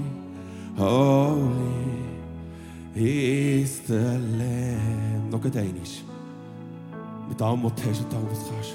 holy 0.76 1.48
is 2.94 3.80
the 3.86 3.94
Lamb. 3.94 5.30
Noch 5.30 5.42
einmal. 5.42 5.64
Mit 7.26 7.40
allem, 7.40 7.62
was 7.62 7.74
du 7.74 7.88
hast 7.88 8.04
und 8.04 8.12
allem, 8.12 8.26
was 8.30 8.40
du 8.44 8.50
kannst. 8.52 8.74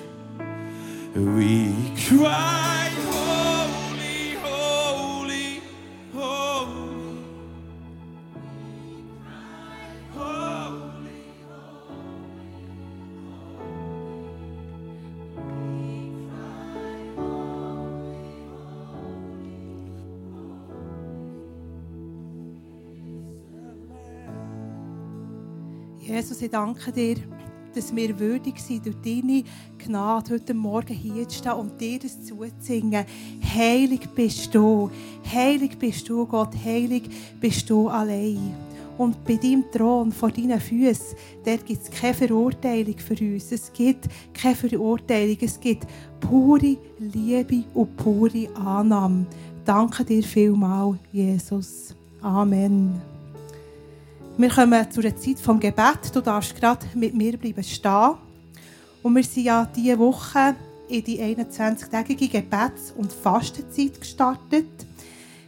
We 1.13 1.71
cry, 2.07 2.89
holy, 3.11 3.18
Jesus, 26.39 26.41
ich 26.41 26.51
danke 26.51 26.91
dir, 26.91 27.15
dass 27.75 27.95
wir 27.95 28.17
würdig 28.17 28.59
sind, 28.59 28.85
durch 28.85 28.95
deine 29.03 29.43
Gnade 29.77 30.33
heute 30.33 30.53
Morgen 30.53 30.93
hier 30.93 31.27
zu 31.27 31.37
stehen 31.37 31.51
und 31.53 31.79
dir 31.79 31.99
das 31.99 32.23
zuzusingen. 32.23 33.05
Heilig 33.53 34.07
bist 34.15 34.53
du, 34.55 34.89
heilig 35.31 35.77
bist 35.77 36.07
du, 36.07 36.25
Gott, 36.25 36.53
heilig 36.63 37.09
bist 37.39 37.69
du 37.69 37.89
allein. 37.89 38.55
Und 38.97 39.23
bei 39.25 39.35
deinem 39.35 39.63
Thron, 39.71 40.11
vor 40.11 40.31
deinen 40.31 40.59
Füßen, 40.59 41.17
dort 41.45 41.65
gibt 41.65 41.83
es 41.83 41.91
keine 41.91 42.13
Verurteilung 42.13 42.97
für 42.97 43.19
uns. 43.19 43.51
Es 43.51 43.71
gibt 43.73 44.07
keine 44.33 44.55
Verurteilung. 44.55 45.37
Es 45.41 45.59
gibt 45.59 45.87
pure 46.19 46.77
Liebe 46.99 47.63
und 47.73 47.95
pure 47.97 48.47
Annahme. 48.55 49.25
Danke 49.65 50.03
dir 50.03 50.23
vielmals, 50.23 50.97
Jesus. 51.11 51.95
Amen. 52.21 53.18
Wir 54.39 54.47
kommen 54.47 54.89
zu 54.89 55.01
der 55.01 55.17
Zeit 55.17 55.37
vom 55.37 55.59
Gebet. 55.59 56.15
Du 56.15 56.21
darfst 56.21 56.55
gerade 56.55 56.85
mit 56.93 57.13
mir 57.13 57.37
bleiben 57.37 57.61
stehen. 57.61 58.11
Und 59.03 59.13
wir 59.13 59.23
sind 59.25 59.43
ja 59.43 59.65
diese 59.65 59.99
Woche 59.99 60.55
in 60.87 61.03
die 61.03 61.19
21-tägige 61.19 62.29
Gebets- 62.29 62.93
und 62.95 63.11
Fastenzeit 63.11 63.99
gestartet. 63.99 64.69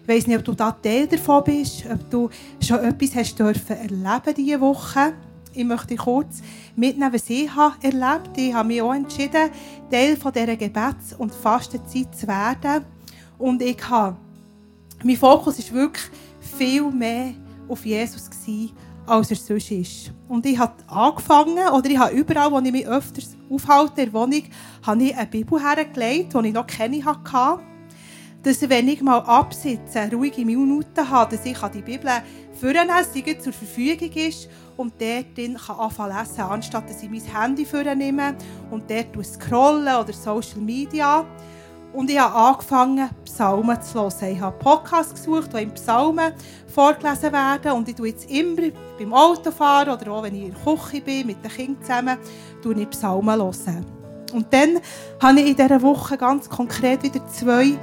Ich 0.01 0.07
weiss 0.09 0.27
nicht, 0.27 0.37
ob 0.37 0.43
du 0.43 0.53
da 0.53 0.73
Teil 0.73 1.07
davon 1.07 1.41
bist, 1.45 1.85
ob 1.89 2.09
du 2.09 2.29
schon 2.59 2.79
etwas 2.79 3.15
hast 3.15 3.39
dürfen 3.39 3.77
erleben 3.77 4.35
diese 4.35 4.59
Woche. 4.59 5.13
Ich 5.53 5.63
möchte 5.63 5.95
kurz 5.95 6.41
mitnehmen, 6.75 7.13
was 7.13 7.29
ich 7.29 7.49
habe 7.55 7.75
erlebt 7.83 8.37
Ich 8.37 8.53
habe 8.53 8.67
mich 8.67 8.81
auch 8.81 8.93
entschieden, 8.93 9.51
Teil 9.89 10.17
von 10.17 10.33
dieser 10.33 10.57
Gebets- 10.57 11.13
und 11.17 11.33
Fastenzeit 11.33 12.13
zu 12.13 12.27
werden. 12.27 12.83
Und 13.37 13.61
ich 13.61 13.89
habe, 13.89 14.17
mein 15.01 15.15
Fokus 15.15 15.59
ist 15.59 15.71
wirklich 15.71 16.11
viel 16.57 16.91
mehr 16.91 17.35
auf 17.71 17.85
Jesus 17.85 18.29
gewesen, 18.29 18.71
als 19.05 19.31
er 19.31 19.37
sonst 19.37 19.71
ist. 19.71 20.11
Und 20.27 20.45
ich 20.45 20.57
habe 20.59 20.73
angefangen, 20.87 21.67
oder 21.73 21.89
ich 21.89 21.97
habe 21.97 22.13
überall, 22.13 22.51
wo 22.51 22.59
ich 22.59 22.71
mich 22.71 22.87
öfters 22.87 23.35
aufhalte, 23.49 24.01
in 24.01 24.11
der 24.11 24.13
Wohnung, 24.13 24.43
habe 24.85 25.03
ich 25.03 25.15
eine 25.15 25.27
Bibel 25.27 25.59
hergelegt, 25.59 26.33
die 26.33 26.47
ich 26.47 26.53
noch 26.53 26.67
keine 26.67 27.03
hatte. 27.03 27.63
Dass 28.43 28.67
wenn 28.69 28.87
ich 28.87 29.01
mal 29.01 29.19
absitze, 29.19 30.09
ruhige 30.11 30.43
Minuten 30.43 31.09
habe, 31.09 31.35
dass 31.35 31.45
ich 31.45 31.57
die 31.57 31.81
Bibel 31.81 32.09
vornehmen 32.59 32.89
kann, 32.89 33.39
zur 33.39 33.53
Verfügung 33.53 34.11
ist 34.13 34.49
und 34.77 34.93
dort 34.99 35.37
drin 35.37 35.57
kann 35.57 35.77
anfangen 35.77 36.17
lesen, 36.17 36.41
anstatt 36.41 36.89
dass 36.89 37.03
ich 37.03 37.09
mein 37.09 37.21
Handy 37.21 37.65
vornehme 37.65 38.35
und 38.71 38.89
dort 38.89 39.25
scrollen 39.25 39.95
oder 39.95 40.13
Social 40.13 40.59
Media. 40.59 41.25
Und 41.93 42.09
ich 42.09 42.19
habe 42.19 42.33
angefangen, 42.33 43.09
Psalmen 43.25 43.81
zu 43.81 44.01
hören. 44.01 44.31
Ich 44.31 44.39
habe 44.39 44.57
Podcasts 44.57 45.13
gesucht, 45.13 45.53
wo 45.53 45.57
in 45.57 45.73
Psalmen 45.73 46.31
vorgelesen 46.67 47.33
werden. 47.33 47.73
Und 47.73 47.89
ich 47.89 47.95
tue 47.95 48.07
jetzt 48.07 48.31
immer 48.31 48.69
beim 48.97 49.13
Autofahren 49.13 49.93
oder 49.93 50.11
auch 50.11 50.23
wenn 50.23 50.35
ich 50.35 50.43
in 50.43 50.53
der 50.53 50.75
Küche 50.75 51.01
bin, 51.01 51.27
mit 51.27 51.43
den 51.43 51.51
Kindern 51.51 51.81
zusammen, 51.81 52.17
tue 52.61 52.81
ich 52.81 52.89
Psalmen 52.91 53.37
hören. 53.37 53.85
Und 54.31 54.53
dann 54.53 54.79
habe 55.21 55.41
ich 55.41 55.49
in 55.49 55.55
dieser 55.55 55.81
Woche 55.81 56.17
ganz 56.17 56.49
konkret 56.49 57.03
wieder 57.03 57.27
zwei 57.27 57.77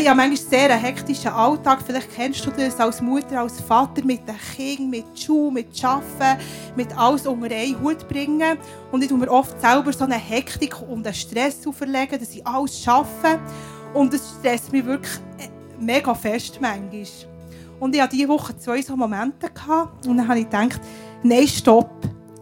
ich 0.00 0.08
habe 0.08 0.16
manchmal 0.16 0.36
sehr 0.36 0.70
einen 0.70 0.80
hektischen 0.80 1.30
Alltag. 1.30 1.80
Vielleicht 1.84 2.14
kennst 2.14 2.46
du 2.46 2.50
das 2.50 2.80
als 2.80 3.02
Mutter, 3.02 3.40
als 3.40 3.60
Vater 3.60 4.02
mit 4.04 4.26
den 4.26 4.36
Kindern, 4.56 4.90
mit 4.90 5.18
Schuh, 5.18 5.50
mit 5.50 5.84
Arbeiten, 5.84 6.42
mit 6.76 6.96
alles 6.96 7.26
unter 7.26 7.54
einen 7.54 7.78
Hut 7.82 8.08
bringen. 8.08 8.56
Und 8.90 9.02
ich 9.02 9.08
tue 9.08 9.18
mir 9.18 9.30
oft 9.30 9.60
selber 9.60 9.92
so 9.92 10.04
eine 10.04 10.14
Hektik 10.14 10.80
und 10.80 11.06
einen 11.06 11.14
Stress 11.14 11.66
auferlegen, 11.66 12.18
dass 12.18 12.34
ich 12.34 12.46
alles 12.46 12.80
schaffe. 12.80 13.38
Und 13.92 14.14
es 14.14 14.36
stresst 14.38 14.72
mich 14.72 14.86
wirklich 14.86 15.12
mega 15.78 16.14
fest 16.14 16.58
manchmal. 16.60 17.04
Und 17.78 17.94
ich 17.94 18.00
hatte 18.00 18.16
diese 18.16 18.28
Woche 18.28 18.56
zwei 18.56 18.80
so 18.80 18.96
Momente. 18.96 19.50
Gehabt, 19.50 20.06
und 20.06 20.16
dann 20.16 20.26
habe 20.26 20.38
ich 20.38 20.46
gedacht, 20.46 20.80
nein, 21.22 21.46
stopp, 21.46 21.90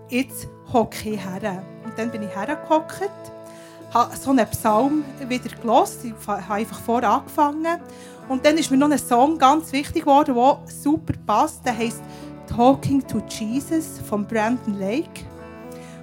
jetzt 0.08 0.46
hocke 0.72 1.10
ich 1.10 1.18
her. 1.18 1.64
Und 1.84 1.98
dann 1.98 2.12
bin 2.12 2.22
ich 2.22 2.28
hergehockt 2.28 3.10
habe 3.92 4.16
so 4.16 4.30
einen 4.30 4.46
Psalm 4.48 5.04
wieder 5.28 5.50
gelesen. 5.56 6.14
Ich 6.18 6.26
habe 6.26 6.54
einfach 6.54 6.80
vor 6.80 7.02
angefangen. 7.02 7.80
Und 8.28 8.44
dann 8.44 8.56
ist 8.56 8.70
mir 8.70 8.76
noch 8.76 8.90
ein 8.90 8.98
Song 8.98 9.38
ganz 9.38 9.72
wichtig 9.72 10.04
geworden, 10.04 10.34
der 10.34 10.58
super 10.66 11.14
passt. 11.26 11.64
Der 11.64 11.76
heißt 11.76 12.00
Talking 12.46 13.06
to 13.06 13.20
Jesus 13.28 14.00
von 14.08 14.26
Brandon 14.26 14.78
Lake. 14.78 15.24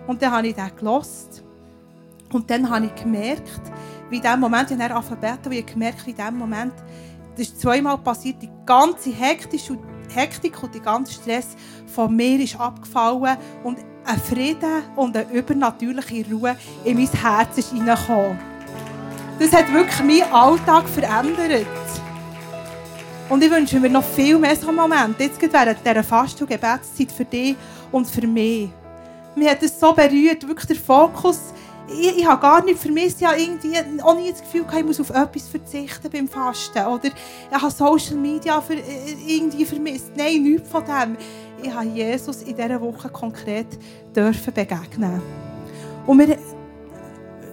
Und 0.08 0.22
dann 0.22 0.32
habe 0.32 0.48
ich 0.48 0.56
den 0.56 0.76
gelesen. 0.76 1.44
Und 2.32 2.50
dann 2.50 2.70
habe 2.70 2.88
ich 2.88 2.96
gemerkt, 2.96 3.62
wie 4.10 4.18
in 4.18 4.22
dem 4.22 4.40
Moment, 4.40 4.72
ich 4.72 4.78
habe 4.78 4.96
Alphabet, 4.96 5.40
wie 5.50 5.60
ich 5.60 5.66
gemerkt 5.66 6.06
wie 6.06 6.12
in 6.12 6.18
dem 6.18 6.38
Moment, 6.38 6.74
das 7.38 7.48
ist 7.48 7.62
zweimal 7.62 7.98
passiert, 8.00 8.42
die 8.42 8.50
ganze 8.66 9.12
Hektik 9.12 9.62
und, 9.70 9.80
Hektik 10.14 10.62
und 10.64 10.74
der 10.74 10.82
ganze 10.82 11.14
Stress 11.14 11.56
von 11.86 12.16
mir 12.16 12.40
ist 12.40 12.60
abgefallen 12.60 13.38
und 13.64 13.78
ein 14.08 14.20
Frieden 14.22 14.84
und 14.96 15.16
eine 15.16 15.30
übernatürliche 15.32 16.26
Ruhe 16.32 16.56
in 16.84 16.98
mein 16.98 17.08
Herz 17.08 17.58
ist. 17.58 17.74
Das 19.40 19.54
hat 19.54 19.72
wirklich 19.74 20.00
meinen 20.00 20.34
Alltag 20.34 20.88
verändert. 20.88 21.68
Und 23.30 23.44
ich 23.44 23.52
wünsche 23.52 23.80
mir 23.80 23.90
noch 23.90 24.04
viel 24.04 24.40
mehr 24.40 24.56
so 24.56 24.72
Momente, 24.72 25.24
jetzt 25.24 25.42
während 25.42 25.86
dieser 25.86 26.04
Fast- 26.04 26.42
und 26.42 26.50
Gebetszeit 26.50 27.12
für 27.12 27.26
dich 27.26 27.56
und 27.92 28.08
für 28.08 28.26
mich. 28.26 28.70
Mir 29.36 29.52
hat 29.52 29.62
es 29.62 29.78
so 29.80 29.94
berührt, 29.94 30.48
wirklich 30.48 30.66
der 30.68 30.78
Fokus. 30.78 31.40
Ich, 31.90 32.20
ich 32.20 32.26
habe 32.26 32.42
gar 32.42 32.64
nicht 32.64 32.80
vermisst, 32.80 33.22
ich 33.22 33.28
habe 33.28 33.40
irgendwie 33.40 33.78
auch 34.02 34.16
nie 34.16 34.32
das 34.32 34.42
Gefühl, 34.42 34.66
ich 34.78 34.86
muss 34.86 35.00
auf 35.00 35.10
etwas 35.10 35.48
verzichten 35.48 36.10
beim 36.10 36.28
Fasten. 36.28 36.86
Oder 36.86 37.08
ich 37.08 37.62
habe 37.62 37.72
Social 37.72 38.16
Media 38.16 38.62
für, 38.62 38.76
irgendwie 39.28 39.66
vermisst. 39.66 40.12
Nein, 40.16 40.44
nichts 40.44 40.70
von 40.70 40.84
dem 40.86 41.18
ich 41.62 41.74
habe 41.74 41.88
Jesus 41.88 42.44
in 42.44 42.56
dieser 42.56 42.80
Woche 42.82 43.10
konkret 43.10 43.68
dürfen 44.16 44.54
begegnen. 44.54 45.22
Und 46.06 46.20
wir 46.20 46.38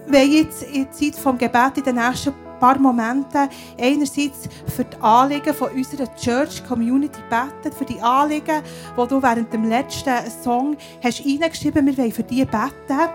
wollen 0.07 0.31
jetzt 0.31 0.63
in 0.63 0.83
der 0.83 0.91
Zeit 0.91 1.15
des 1.15 1.23
Gebet 1.23 1.77
in 1.77 1.83
den 1.83 1.95
nächsten 1.95 2.33
paar 2.59 2.79
Momenten 2.79 3.49
einerseits 3.79 4.47
für 4.73 4.85
die 4.85 4.97
Anliegen 5.01 5.53
von 5.53 5.69
unserer 5.71 6.13
Church 6.15 6.65
Community 6.67 7.19
beten, 7.29 7.75
für 7.75 7.85
die 7.85 7.99
Anliegen, 7.99 8.61
die 8.97 9.07
du 9.07 9.21
während 9.21 9.51
dem 9.51 9.65
letzten 9.65 10.15
Song 10.43 10.77
hast 11.03 11.25
reingeschrieben 11.25 11.85
hast, 11.85 11.85
wir 11.87 11.97
wollen 11.97 12.11
für 12.11 12.23
die 12.23 12.45
beten. 12.45 13.09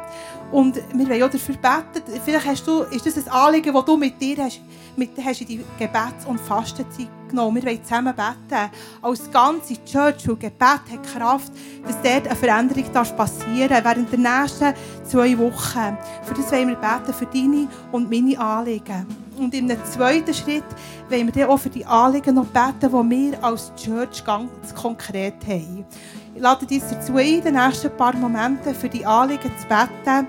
Und 0.53 0.77
wir 0.95 1.09
wollen 1.09 1.23
auch 1.23 1.31
dafür 1.31 1.55
beten. 1.57 2.21
Vielleicht 2.25 2.47
hast 2.47 2.67
du, 2.67 2.83
ist 2.83 3.07
das 3.07 3.17
ein 3.17 3.29
Anliegen, 3.29 3.73
das 3.73 3.85
du 3.85 3.97
mit 3.97 4.21
dir 4.21 4.45
hast, 4.45 4.61
mit, 4.97 5.11
hast 5.25 5.41
in 5.41 5.47
die 5.47 5.65
Gebets- 5.79 6.27
und 6.27 6.41
Fastenzeit 6.41 7.09
genommen. 7.31 7.57
Wir 7.57 7.65
wollen 7.71 7.85
zusammen 7.85 8.15
beten. 8.15 8.71
Als 9.03 9.31
ganze 9.31 9.85
Church 9.85 10.29
und 10.29 10.41
Gebet 10.41 10.63
hat 10.63 11.03
Kraft, 11.15 11.53
dass 11.87 11.97
dort 12.03 12.27
eine 12.27 12.37
Veränderung 12.37 12.85
passieren 13.17 13.69
darf 13.69 13.85
während 13.85 14.13
der 14.13 14.19
nächsten 14.19 14.75
zwei 15.05 15.39
Wochen. 15.39 15.97
Für 16.25 16.35
das 16.35 16.53
wollen 16.53 16.69
wir 16.69 16.77
beten, 16.77 17.15
für 17.15 17.27
deine 17.27 17.69
und 17.93 18.11
meine 18.11 18.39
Anliegen. 18.39 19.07
Und 19.39 19.55
in 19.55 19.71
einem 19.71 19.83
zweiten 19.87 20.35
Schritt 20.35 20.65
wollen 21.09 21.27
wir 21.27 21.33
dann 21.33 21.51
auch 21.51 21.59
für 21.59 21.71
die 21.71 21.87
Anliegen 21.87 22.35
noch 22.35 22.47
beten, 22.47 22.91
die 23.11 23.33
wir 23.33 23.45
als 23.45 23.73
Church 23.75 24.23
ganz 24.25 24.75
konkret 24.75 25.37
haben. 25.47 25.87
Ich 26.35 26.43
lade 26.43 26.67
dich 26.67 26.83
dazu 26.83 27.17
ein, 27.17 27.27
in 27.27 27.43
den 27.43 27.55
nächsten 27.55 27.91
paar 27.97 28.15
Momenten 28.15 28.75
für 28.75 28.89
die 28.89 29.05
Anliegen 29.05 29.51
zu 29.59 29.67
beten, 29.67 30.27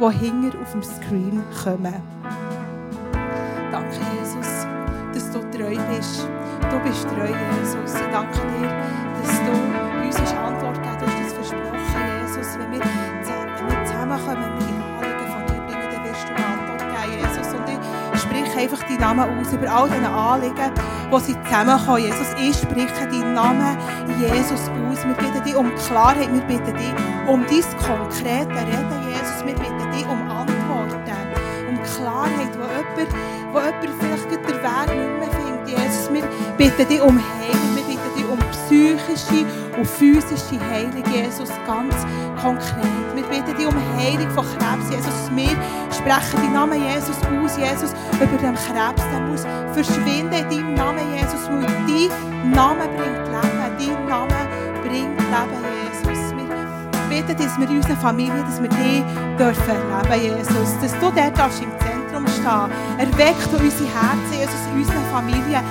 die 0.00 0.18
hinter 0.18 0.58
auf 0.60 0.72
dem 0.72 0.82
Screen 0.82 1.42
kommen. 1.62 1.94
Danke, 3.70 4.00
treu 5.64 5.76
bist. 5.96 6.28
Du 6.70 6.78
bist 6.80 7.06
treu, 7.08 7.26
Jesus. 7.26 7.94
Ich 7.94 8.10
danke 8.12 8.34
dir, 8.34 8.68
dass 9.20 9.40
du 9.40 9.52
uns 10.04 10.30
eine 10.30 10.40
Antwort 10.40 10.82
gegeben 10.82 11.12
hast. 11.22 11.36
Das 11.36 11.48
versprochen, 11.48 11.78
Jesus. 12.22 12.58
Wenn 12.58 12.72
wir, 12.72 12.80
wenn 12.80 13.68
wir 13.68 13.84
zusammenkommen, 13.84 14.58
den 14.58 14.82
Anliegen 14.82 15.28
von 15.32 15.46
dir 15.46 15.62
bringen, 15.64 15.88
dann 15.92 16.04
wirst 16.04 16.24
du 16.28 16.34
eine 16.34 16.46
Antwort 16.52 16.80
geben, 16.80 17.18
Jesus. 17.18 17.54
Und 17.54 17.64
ich 18.14 18.20
spreche 18.20 18.58
einfach 18.58 18.86
die 18.88 18.98
Namen 18.98 19.38
aus 19.38 19.52
über 19.52 19.68
all 19.72 19.88
diese 19.88 20.08
Anliegen, 20.08 20.72
wo 21.10 21.18
sie 21.18 21.36
zusammenkommen. 21.44 22.02
Jesus, 22.02 22.34
ich 22.38 22.56
spreche 22.56 23.08
deinen 23.08 23.34
Namen 23.34 23.78
Jesus 24.20 24.68
aus. 24.68 25.04
Wir 25.04 25.14
bitten 25.14 25.44
dich 25.44 25.56
um 25.56 25.74
Klarheit, 25.86 26.32
wir 26.32 26.42
bitten 26.42 26.76
dich 26.76 26.94
um 27.26 27.44
dein 27.46 27.64
konkrete 27.78 28.50
Reden, 28.50 29.00
Jesus. 29.08 29.44
Wir 29.44 29.54
bitten 29.54 29.90
dich 29.92 30.06
um 30.06 30.30
Antworten, 30.30 31.00
um 31.68 31.78
Klarheit, 31.82 32.52
wo 32.58 32.64
jemand, 32.64 33.14
wo 33.52 33.58
jemand 33.58 34.00
vielleicht 34.00 34.30
den 34.30 34.44
Weg 34.44 34.88
nicht 34.88 35.18
mehr 35.18 35.30
findet. 35.30 35.43
Jesus, 35.66 36.12
wir 36.12 36.22
bitten 36.56 36.88
dich 36.88 37.00
um 37.00 37.18
Heilung, 37.18 37.76
wir 37.76 37.84
bitten 37.84 38.14
dich 38.16 38.24
um 38.24 38.38
psychische 38.52 39.46
und 39.76 39.86
physische 39.86 40.58
Heilung, 40.70 41.02
Jesus, 41.12 41.50
ganz 41.66 41.94
konkret. 42.40 43.14
Wir 43.14 43.24
bitten 43.24 43.56
dich 43.56 43.66
um 43.66 43.74
Heilung 43.96 44.30
von 44.30 44.44
Krebs, 44.44 44.90
Jesus. 44.90 45.30
Wir 45.34 45.56
sprechen 45.90 46.36
deinen 46.36 46.52
Namen 46.52 46.82
Jesus 46.82 47.16
aus, 47.16 47.56
Jesus, 47.56 47.94
über 48.12 48.26
den 48.26 48.54
Krebs. 48.54 49.02
Der 49.12 49.20
muss 49.20 49.46
verschwinden 49.72 50.32
in 50.32 50.48
deinem 50.50 50.74
Namen, 50.74 51.14
Jesus, 51.14 51.48
weil 51.48 51.66
dein 51.86 52.50
Name 52.50 52.84
bringt 52.96 53.26
Leben. 53.28 53.54
Dein 53.78 54.10
Name 54.10 54.34
bringt 54.82 55.18
Leben, 55.18 55.60
Jesus. 56.04 56.34
Wir 57.08 57.22
bitten, 57.22 57.36
dass 57.36 57.58
wir 57.58 57.68
in 57.68 57.76
unserer 57.76 57.96
Familie, 57.96 58.44
dass 58.48 58.60
wir 58.60 58.68
dich 58.68 59.02
dürfen 59.38 59.76
leben, 60.10 60.36
Jesus. 60.38 60.78
Dass 60.80 60.92
du 61.00 61.10
dort 61.14 61.38
darfst 61.38 61.62
im 61.62 61.70
Zentrum 61.78 61.93
stehen. 62.28 62.70
Erweckt 62.98 63.52
du 63.52 63.56
unsere 63.56 63.88
Herzen, 63.90 64.32
Jesus, 64.32 64.62
in 64.72 64.78
unserer 64.80 65.04
Familie. 65.12 65.62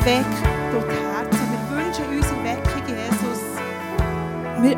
Erweckt 0.00 0.38
du 0.72 0.78
die 0.80 1.00
Herzen. 1.06 1.44
Wir 1.52 1.76
wünschen 1.76 2.04
uns 2.16 2.26
Erweckung, 2.30 2.82
Jesus. 2.88 3.40
Wir 4.62 4.76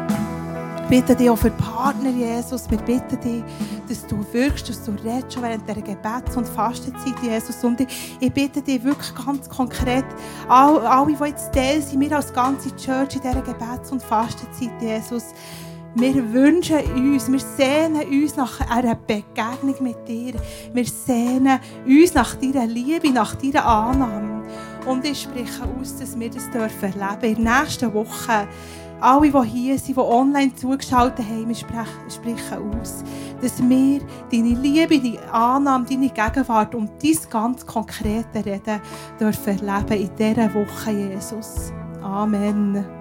bitten 0.88 1.16
dich 1.16 1.30
auch 1.30 1.38
für 1.38 1.50
Partner, 1.50 2.10
Jesus. 2.10 2.70
Wir 2.70 2.78
bitten 2.78 3.20
dich, 3.20 3.42
dass 3.88 4.06
du 4.06 4.24
wirkst, 4.32 4.68
dass 4.68 4.84
du 4.84 4.92
redest 4.92 5.34
schon 5.34 5.42
während 5.42 5.68
dieser 5.68 5.82
Gebets- 5.82 6.36
und 6.36 6.46
Fastenzeit, 6.46 7.14
Jesus. 7.22 7.62
Und 7.64 7.80
ich, 7.80 8.16
ich 8.20 8.32
bitte 8.32 8.62
dich 8.62 8.82
wirklich 8.84 9.12
ganz 9.14 9.48
konkret, 9.48 10.04
all, 10.48 10.78
alle, 10.86 11.12
die 11.12 11.24
jetzt 11.24 11.52
Teil 11.52 11.82
sind, 11.82 12.00
wir 12.00 12.16
als 12.16 12.32
ganze 12.32 12.74
Church 12.76 13.16
in 13.16 13.22
dieser 13.22 13.42
Gebets- 13.42 13.90
und 13.90 14.02
Fastenzeit, 14.02 14.70
Jesus, 14.80 15.24
wir 15.94 16.32
wünschen 16.32 16.78
uns, 16.94 17.30
wir 17.30 17.40
sehnen 17.40 18.02
uns 18.22 18.36
nach 18.36 18.60
einer 18.70 18.94
Begegnung 18.94 19.74
mit 19.80 20.06
dir. 20.06 20.34
Wir 20.72 20.84
sehnen 20.84 21.58
uns 21.86 22.14
nach 22.14 22.34
deiner 22.34 22.66
Liebe, 22.66 23.10
nach 23.10 23.34
deiner 23.34 23.64
Annahme. 23.64 24.42
Und 24.86 25.04
ich 25.04 25.22
spreche 25.22 25.62
aus, 25.64 25.96
dass 25.96 26.18
wir 26.18 26.30
das 26.30 26.50
dürfen 26.50 27.00
erleben. 27.00 27.38
In 27.38 27.44
der 27.44 27.60
nächsten 27.60 27.92
Woche, 27.92 28.46
alle, 29.00 29.30
die 29.30 29.48
hier 29.48 29.78
sind, 29.78 29.96
die 29.96 30.00
online 30.00 30.54
zugeschaltet 30.54 31.26
haben, 31.26 31.48
wir 31.48 31.54
sprechen 31.54 32.78
aus, 32.80 33.04
dass 33.40 33.58
wir 33.68 34.00
deine 34.30 34.54
Liebe, 34.60 34.98
deine 34.98 35.32
Annahme, 35.32 35.86
deine 35.88 36.08
Gegenwart 36.08 36.74
und 36.74 36.90
dein 37.02 37.30
ganz 37.30 37.66
konkrete 37.66 38.44
Reden 38.44 38.80
dürfen 39.20 39.66
erleben 39.66 40.00
in 40.00 40.16
dieser 40.16 40.54
Woche, 40.54 40.90
Jesus. 40.92 41.72
Amen. 42.02 42.95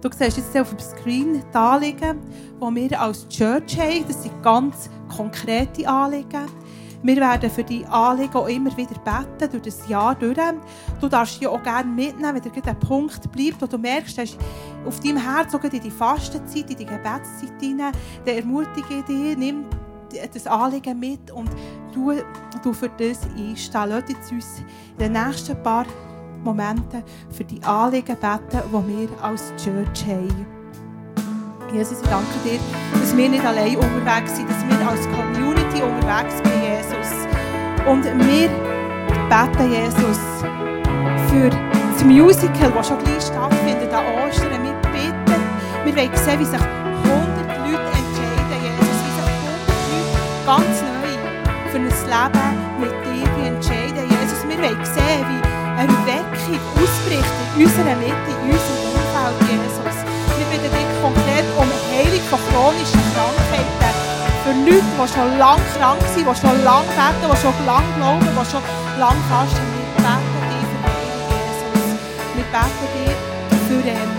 Du 0.00 0.10
siehst 0.10 0.36
jetzt 0.36 0.56
auf 0.56 0.70
dem 0.70 0.78
Screen 0.78 1.42
die 1.52 1.56
Anliegen, 1.56 2.20
die 2.60 2.90
wir 2.90 3.00
als 3.00 3.26
Church 3.28 3.78
haben. 3.78 4.04
Das 4.06 4.22
sind 4.22 4.42
ganz 4.42 4.90
konkrete 5.14 5.88
Anliegen. 5.88 6.46
Wir 7.02 7.16
werden 7.16 7.50
für 7.50 7.64
die 7.64 7.84
Anliegen 7.86 8.34
auch 8.34 8.48
immer 8.48 8.76
wieder 8.76 8.98
beten, 9.04 9.50
durch 9.50 9.62
das 9.62 9.88
Jahr 9.88 10.14
durch. 10.14 10.36
Du 11.00 11.08
darfst 11.08 11.40
ja 11.40 11.48
auch 11.50 11.62
gerne 11.62 11.88
mitnehmen, 11.88 12.40
wenn 12.42 12.52
dir 12.52 12.66
ein 12.66 12.80
Punkt 12.80 13.30
bleibt, 13.32 13.62
wo 13.62 13.66
du 13.66 13.78
merkst, 13.78 14.18
dass 14.18 14.36
auf 14.84 15.00
deinem 15.00 15.18
Herz, 15.18 15.54
auch 15.54 15.62
in 15.62 15.70
die 15.70 15.90
Fastenzeit, 15.90 16.70
in 16.70 16.76
die 16.76 16.86
Gebetszeit 16.86 17.60
hinein, 17.60 17.92
dann 18.24 18.36
ermutige 18.36 18.98
ich 18.98 19.04
dich, 19.04 19.36
nimm 19.36 19.66
das 20.32 20.46
Anliegen 20.46 20.98
mit 20.98 21.30
und 21.30 21.50
du, 21.92 22.12
du 22.62 22.72
für 22.72 22.90
das 22.90 23.20
einstehen. 23.36 23.88
Lass 23.88 24.32
uns 24.32 24.58
in 24.98 24.98
den 24.98 25.12
nächsten 25.12 25.62
paar 25.62 25.86
Momenten 26.44 27.02
für 27.30 27.44
die 27.44 27.62
Anliegen 27.62 28.16
beten, 28.16 28.62
die 28.70 29.08
wir 29.08 29.08
als 29.22 29.52
Church 29.56 30.06
haben. 30.06 30.46
Jesus, 31.72 32.00
ich 32.00 32.08
danke 32.08 32.26
dir, 32.44 32.60
dass 32.92 33.16
wir 33.16 33.28
nicht 33.28 33.44
allein 33.44 33.76
unterwegs 33.76 34.36
sind, 34.36 34.48
dass 34.48 34.64
wir 34.68 34.88
als 34.88 35.08
Community 35.10 35.82
unterwegs 35.82 36.36
sind, 36.36 36.52
Jesus. 36.62 37.26
Und 37.86 38.04
wir 38.04 38.48
beten, 39.28 39.72
Jesus, 39.72 40.18
für 41.28 41.50
das 41.50 42.04
Musical, 42.04 42.70
das 42.72 42.88
schon 42.88 42.98
gleich 42.98 43.22
stattfindet 43.22 43.92
an 43.92 44.04
Ostern. 44.24 44.62
Wir 44.62 44.74
bitten, 44.92 45.42
wir 45.84 45.96
wollen 45.96 46.16
sehen, 46.16 46.40
wie 46.40 46.44
sich 46.44 46.60
100 46.60 47.46
Leute 47.58 47.90
entscheiden, 47.98 48.58
Jesus, 48.62 48.98
wie 49.04 49.14
sich 49.16 49.30
100 50.46 50.66
Leute 50.66 50.66
ganz 50.66 50.76
neu 50.82 51.12
für 51.70 51.78
ein 51.78 51.84
Leben 51.84 52.46
mit 52.80 52.94
dir 53.04 53.46
entscheiden, 53.46 54.04
Jesus. 54.08 54.40
Wir 54.48 54.58
wollen 54.58 54.84
sehen, 54.84 55.26
wie 55.28 55.45
Erweckung 55.76 56.56
ausbricht 56.72 57.36
in 57.56 57.64
unserer 57.68 57.96
Mitte, 58.00 58.30
in 58.32 58.48
unserem 58.48 58.80
Umfeld, 58.96 59.36
Jesus. 59.44 59.96
Wir 60.40 60.46
bitten 60.48 60.72
dich 60.72 60.90
konkret 61.04 61.44
um 61.60 61.68
Heilung 61.92 62.24
von 62.32 62.40
chronischen 62.48 63.04
Krankheiten. 63.12 63.92
Für 64.40 64.56
Leute, 64.64 64.88
die 64.88 65.08
schon 65.12 65.30
lange 65.36 65.66
krank 65.76 66.00
sind, 66.16 66.24
die 66.24 66.36
schon 66.40 66.56
lange 66.64 66.88
beten, 66.96 67.28
die 67.28 67.36
schon 67.36 67.56
lange 67.68 67.90
glauben, 68.00 68.24
die 68.24 68.46
schon 68.48 68.64
lange 68.96 69.22
fasten. 69.28 69.68
Wir 69.76 69.84
beten 70.00 70.40
dich 70.48 70.64
für 70.64 70.88
Heilung, 70.88 71.36
Jesus. 71.44 71.88
Wir 72.36 72.46
beten 72.56 72.86
dich 72.96 73.60
für, 73.68 73.84
ähm, 73.84 74.12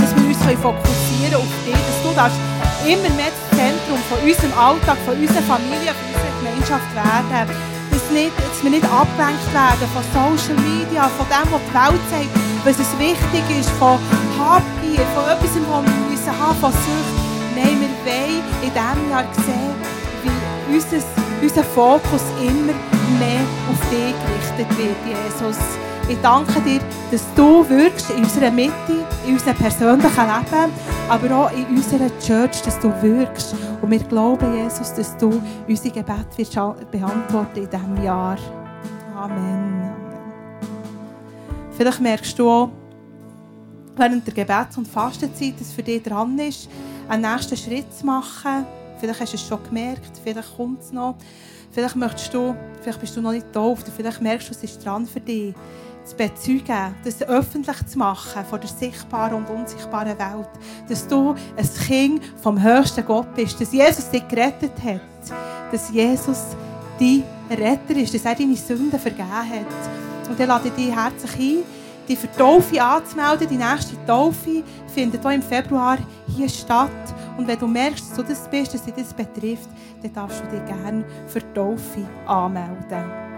dass 0.00 0.10
wir 0.16 0.24
uns 0.32 0.40
fokussieren 0.64 1.44
auf 1.44 1.52
dich, 1.68 1.76
dass 1.76 1.98
du 2.00 2.10
darfst 2.16 2.40
immer 2.88 3.12
mehr 3.20 3.32
das 3.36 3.44
Zentrum 3.52 4.00
von 4.08 4.18
unserem 4.24 4.54
Alltag, 4.56 4.96
von 5.04 5.12
unserer 5.12 5.44
Familie, 5.44 5.92
von 5.92 6.08
unserer 6.08 6.32
Gemeinschaft 6.40 6.88
werden. 6.96 7.77
Nicht, 8.12 8.32
dass 8.38 8.64
wir 8.64 8.70
nicht 8.70 8.84
abgelenkt 8.84 9.52
werden 9.52 9.86
von 9.92 10.02
Social 10.16 10.56
Media, 10.64 11.10
von 11.18 11.26
dem, 11.28 11.52
was 11.52 11.60
die 11.60 11.74
Welt 11.76 12.04
sagt, 12.08 12.32
was 12.64 12.78
es 12.78 12.98
wichtig 12.98 13.44
ist, 13.60 13.68
von 13.78 13.98
Habgier, 14.38 15.04
von 15.14 15.24
etwas, 15.28 15.52
was 15.52 15.84
wir 15.84 15.96
müssen 16.08 16.32
haben, 16.40 16.58
von 16.58 16.72
Sucht. 16.72 17.16
Nein, 17.54 17.76
wir 17.84 17.92
wollen 18.08 18.42
in 18.62 18.72
diesem 18.72 19.10
Jahr 19.10 19.24
sehen, 19.36 19.76
wie 20.24 20.74
unser, 20.74 21.04
unser 21.42 21.64
Fokus 21.64 22.22
immer 22.40 22.72
mehr 23.20 23.44
auf 23.68 23.80
dich 23.90 24.14
gerichtet 24.24 24.78
wird, 24.78 24.96
Jesus. 25.04 25.58
Ich 26.10 26.16
danke 26.22 26.58
dir, 26.62 26.80
dass 27.10 27.22
du 27.34 27.68
wirkst 27.68 28.08
in 28.08 28.24
unserer 28.24 28.50
Mitte, 28.50 29.04
in 29.26 29.34
unserem 29.34 29.56
persönlichen 29.56 30.08
Leben, 30.08 30.72
aber 31.06 31.36
auch 31.36 31.52
in 31.52 31.66
unserer 31.66 32.08
Church, 32.18 32.62
dass 32.62 32.80
du 32.80 32.90
wirkst. 33.02 33.54
Und 33.82 33.90
wir 33.90 33.98
glauben, 33.98 34.56
Jesus, 34.56 34.94
dass 34.94 35.14
du 35.18 35.42
unsere 35.68 36.06
wirst 36.36 36.90
beantworten 36.90 37.58
in 37.58 37.68
diesem 37.68 38.02
Jahr. 38.02 38.38
Amen. 39.14 39.90
Vielleicht 41.76 42.00
merkst 42.00 42.38
du 42.38 42.48
auch, 42.48 42.70
während 43.94 44.26
der 44.26 44.32
Gebets- 44.32 44.78
und 44.78 44.88
Fastenzeit, 44.88 45.60
dass 45.60 45.72
für 45.72 45.82
dich 45.82 46.02
dran 46.02 46.38
ist, 46.38 46.70
einen 47.06 47.30
nächsten 47.30 47.56
Schritt 47.56 47.92
zu 47.92 48.06
machen. 48.06 48.64
Vielleicht 48.98 49.20
hast 49.20 49.32
du 49.34 49.36
es 49.36 49.46
schon 49.46 49.62
gemerkt, 49.62 50.18
vielleicht 50.24 50.56
kommt 50.56 50.80
es 50.80 50.90
noch. 50.90 51.16
Vielleicht 51.70 51.96
möchtest 51.96 52.32
du, 52.32 52.56
vielleicht 52.80 53.00
bist 53.00 53.14
du 53.14 53.20
noch 53.20 53.32
nicht 53.32 53.54
oder 53.54 53.76
vielleicht 53.94 54.22
merkst 54.22 54.48
du, 54.48 54.52
es 54.52 54.64
ist 54.64 54.82
dran 54.82 55.06
für 55.06 55.20
dich, 55.20 55.54
zu 56.08 56.16
bezeugen, 56.16 56.94
das 57.04 57.22
öffentlich 57.22 57.86
zu 57.86 57.98
machen 57.98 58.44
vor 58.48 58.58
der 58.58 58.68
sichtbaren 58.68 59.34
und 59.34 59.50
unsichtbaren 59.50 60.18
Welt. 60.18 60.48
Dass 60.88 61.06
du 61.06 61.34
ein 61.56 61.68
Kind 61.86 62.22
vom 62.42 62.60
höchsten 62.60 63.04
Gott 63.04 63.34
bist, 63.34 63.60
dass 63.60 63.72
Jesus 63.72 64.10
dich 64.10 64.26
gerettet 64.26 64.72
hat, 64.82 65.00
dass 65.70 65.90
Jesus 65.90 66.38
dein 66.98 67.24
Retter 67.50 67.96
ist, 67.96 68.14
dass 68.14 68.24
er 68.24 68.34
deine 68.34 68.56
Sünden 68.56 68.98
vergeben 68.98 69.28
hat. 69.28 70.28
Und 70.28 70.38
dann 70.38 70.48
lade 70.48 70.68
ich 70.68 70.74
dich 70.74 70.94
herzlich 70.94 71.34
ein, 71.38 71.64
dich 72.08 72.18
für 72.18 72.26
die 72.26 72.38
Taufe 72.38 72.82
anzumelden. 72.82 73.48
Die 73.48 73.56
nächste 73.56 73.94
Taufe 74.06 74.62
findet 74.94 75.24
auch 75.24 75.30
im 75.30 75.42
Februar 75.42 75.98
hier 76.34 76.48
statt. 76.48 76.90
Und 77.36 77.46
wenn 77.46 77.58
du 77.58 77.66
merkst, 77.66 78.10
dass 78.10 78.16
du 78.16 78.22
das 78.22 78.48
bist, 78.48 78.74
dass 78.74 78.82
dich 78.82 78.94
das 78.94 79.14
betrifft, 79.14 79.68
dann 80.02 80.12
darfst 80.12 80.42
du 80.42 80.56
dich 80.56 80.64
gerne 80.66 81.04
für 81.26 81.40
die 81.40 81.54
Taufe 81.54 82.06
anmelden. 82.26 83.37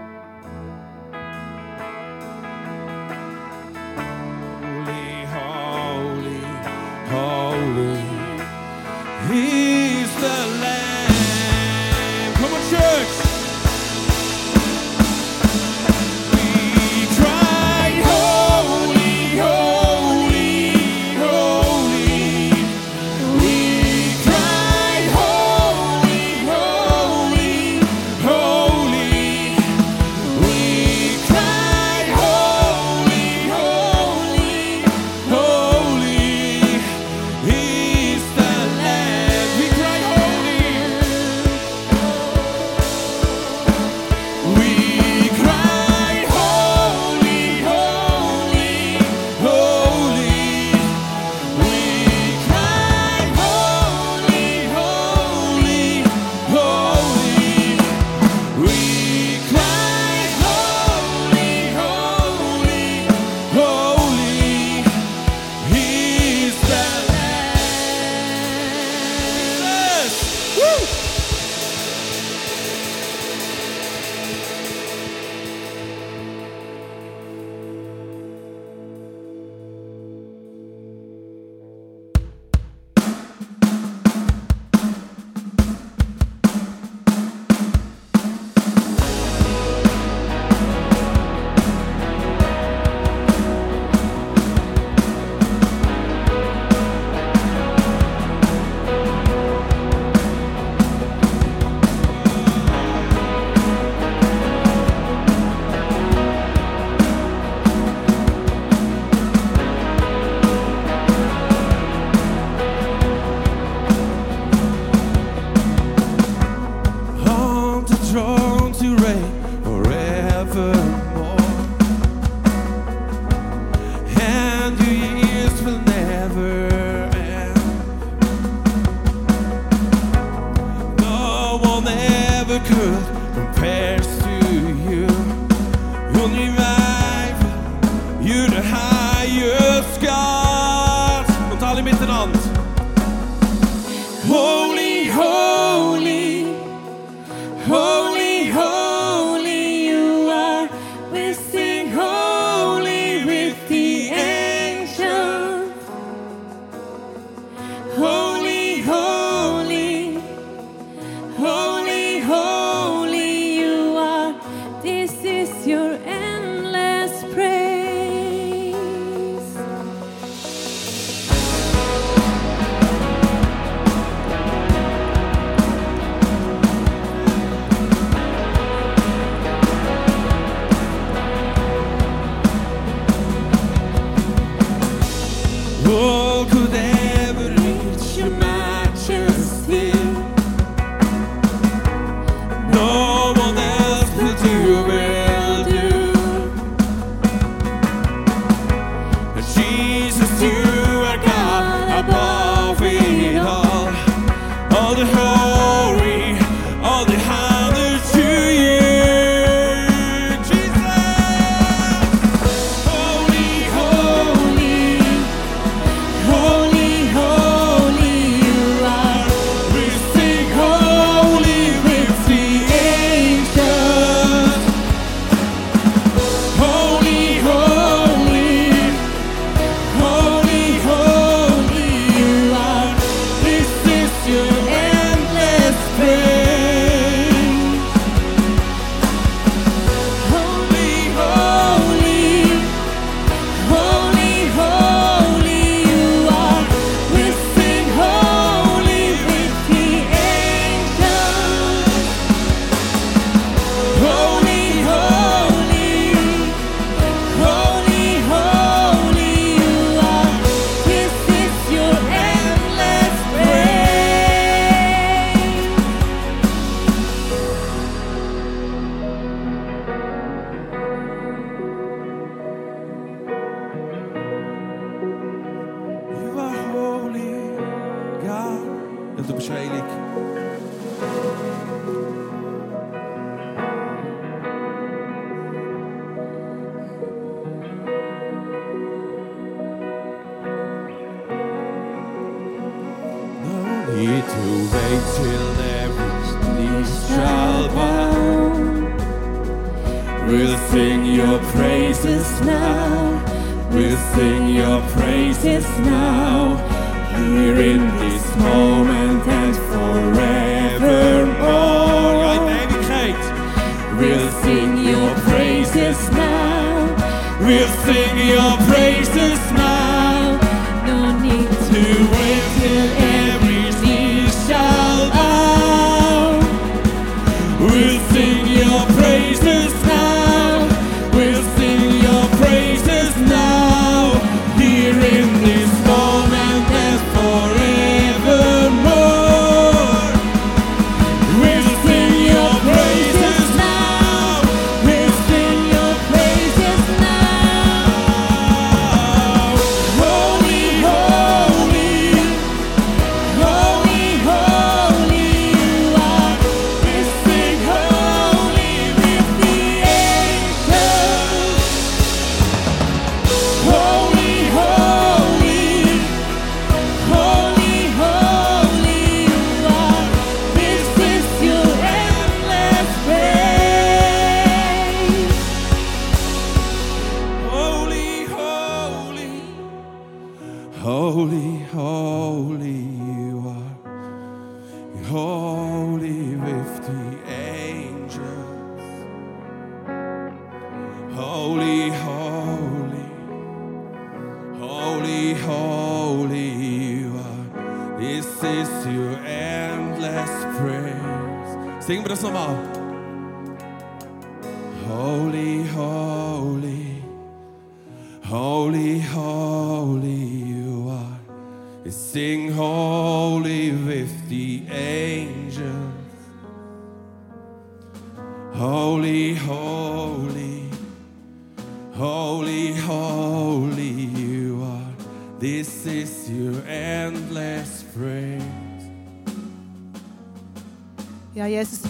Holy. 7.11 7.99
He's 9.29 10.11
the 10.23 10.60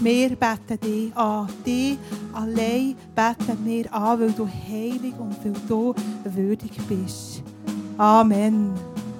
wir 0.01 0.29
beten 0.29 0.79
dich 0.83 1.15
an. 1.15 1.47
Dich 1.65 1.97
allein 2.33 2.95
beten 3.15 3.65
wir 3.65 3.93
an, 3.93 4.19
weil 4.19 4.31
du 4.31 4.47
heilig 4.47 5.13
und 5.17 5.35
weil 5.43 5.53
du 5.67 5.93
würdig 6.23 6.71
bist. 6.87 7.43
Amen. 7.97 8.71